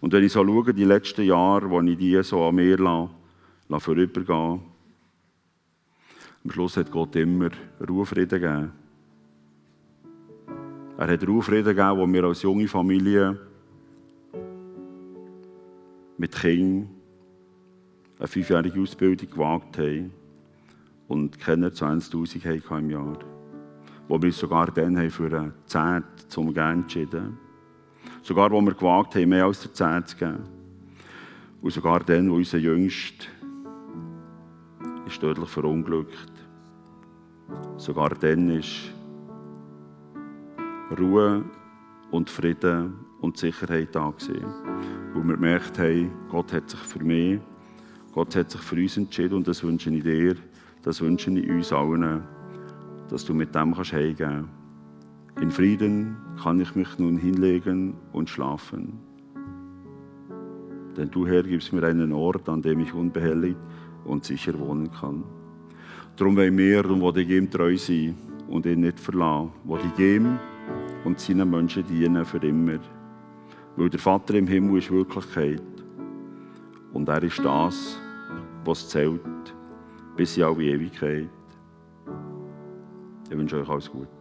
Und 0.00 0.12
wenn 0.12 0.24
ich 0.24 0.32
so 0.32 0.44
schaue, 0.44 0.74
die 0.74 0.84
letzten 0.84 1.24
Jahre, 1.24 1.70
wo 1.70 1.80
ich 1.80 1.96
die 1.96 2.20
so 2.22 2.44
an 2.44 2.56
mir 2.56 2.78
lasse, 2.78 3.10
vorübergehen. 3.80 4.60
Am 6.44 6.50
Schluss 6.50 6.76
hat 6.76 6.90
Gott 6.90 7.14
immer 7.16 7.50
Ruhefrieden 7.86 8.40
gegeben. 8.40 8.72
Er 10.96 11.06
hat 11.06 11.26
Ruhefrieden 11.26 11.76
gegeben, 11.76 11.98
wo 11.98 12.12
wir 12.12 12.24
als 12.24 12.42
junge 12.42 12.66
Familie 12.66 13.38
mit 16.16 16.34
Kindern 16.34 16.97
eine 18.18 18.28
fünfjährige 18.28 18.80
Ausbildung 18.80 19.30
gewagt 19.30 19.78
haben 19.78 20.12
und 21.06 21.38
keine 21.38 21.68
20'000 21.68 22.44
hatten 22.44 22.84
im 22.84 22.90
Jahr. 22.90 23.18
Wo 24.08 24.20
wir 24.20 24.32
sogar 24.32 24.70
dann 24.72 25.10
für 25.10 25.26
einen 25.26 25.52
Zehnt 25.66 26.04
zum 26.28 26.52
Gehen 26.52 26.82
entschieden 26.82 27.38
Sogar 28.22 28.50
wo 28.50 28.60
wir 28.60 28.74
gewagt 28.74 29.14
haben, 29.14 29.28
mehr 29.28 29.44
als 29.44 29.62
der 29.62 29.72
Zehnt 29.72 30.08
zu 30.08 30.16
geben. 30.16 30.44
Und 31.60 31.72
sogar 31.72 32.00
dann, 32.00 32.30
wo 32.30 32.36
unser 32.36 32.58
Jüngster 32.58 33.26
ist 35.06 35.20
tödlich 35.20 35.48
verunglückt. 35.48 36.32
Sogar 37.76 38.10
dann 38.10 38.50
ist 38.50 38.92
Ruhe 40.98 41.44
und 42.10 42.28
Frieden 42.28 42.94
und 43.20 43.36
Sicherheit 43.36 43.94
da 43.94 44.10
gewesen. 44.10 44.44
Wo 45.14 45.22
wir 45.22 45.34
gemerkt 45.34 45.78
haben, 45.78 46.12
Gott 46.30 46.52
hat 46.52 46.68
sich 46.68 46.80
für 46.80 47.02
mich, 47.02 47.40
Gott 48.18 48.34
hat 48.34 48.50
sich 48.50 48.60
für 48.60 48.74
uns 48.74 48.96
entschieden 48.96 49.34
und 49.34 49.46
das 49.46 49.62
wünsche 49.62 49.90
ich 49.90 50.02
dir, 50.02 50.34
das 50.82 51.00
wünsche 51.00 51.30
ich 51.30 51.48
uns 51.48 51.72
allen, 51.72 52.24
dass 53.08 53.24
du 53.24 53.32
mit 53.32 53.54
dem 53.54 53.72
kannst 53.72 53.92
heimgehen 53.92 54.48
In 55.40 55.52
Frieden 55.52 56.16
kann 56.42 56.60
ich 56.60 56.74
mich 56.74 56.98
nun 56.98 57.16
hinlegen 57.16 57.94
und 58.12 58.28
schlafen. 58.28 58.98
Denn 60.96 61.08
du, 61.12 61.28
Herr, 61.28 61.44
gibst 61.44 61.72
mir 61.72 61.84
einen 61.84 62.12
Ort, 62.12 62.48
an 62.48 62.60
dem 62.60 62.80
ich 62.80 62.92
unbehelligt 62.92 63.60
und 64.04 64.24
sicher 64.24 64.58
wohnen 64.58 64.90
kann. 64.90 65.22
Darum 66.16 66.36
wollen 66.36 66.58
wir 66.58 66.90
und 66.90 67.00
wo 67.00 67.12
die 67.12 67.22
ihm 67.22 67.48
treu 67.48 67.76
sein 67.76 68.16
und 68.48 68.66
ihn 68.66 68.80
nicht 68.80 68.98
verlassen, 68.98 69.52
wo 69.62 69.78
die 69.78 70.16
ihm 70.16 70.40
und 71.04 71.20
seinen 71.20 71.48
Menschen 71.48 71.86
dienen 71.86 72.24
für 72.24 72.38
immer. 72.38 72.80
Weil 73.76 73.90
der 73.90 74.00
Vater 74.00 74.34
im 74.34 74.48
Himmel 74.48 74.78
ist 74.78 74.90
Wirklichkeit. 74.90 75.62
Und 76.92 77.08
er 77.08 77.22
ist 77.22 77.38
das, 77.44 78.00
was 78.68 78.86
zählt, 78.86 79.20
bis 80.14 80.36
in 80.36 80.44
alle 80.44 80.62
Ewigkeit. 80.62 81.30
Ich 83.30 83.36
wünsche 83.36 83.60
euch 83.60 83.68
alles 83.68 83.90
Gute. 83.90 84.17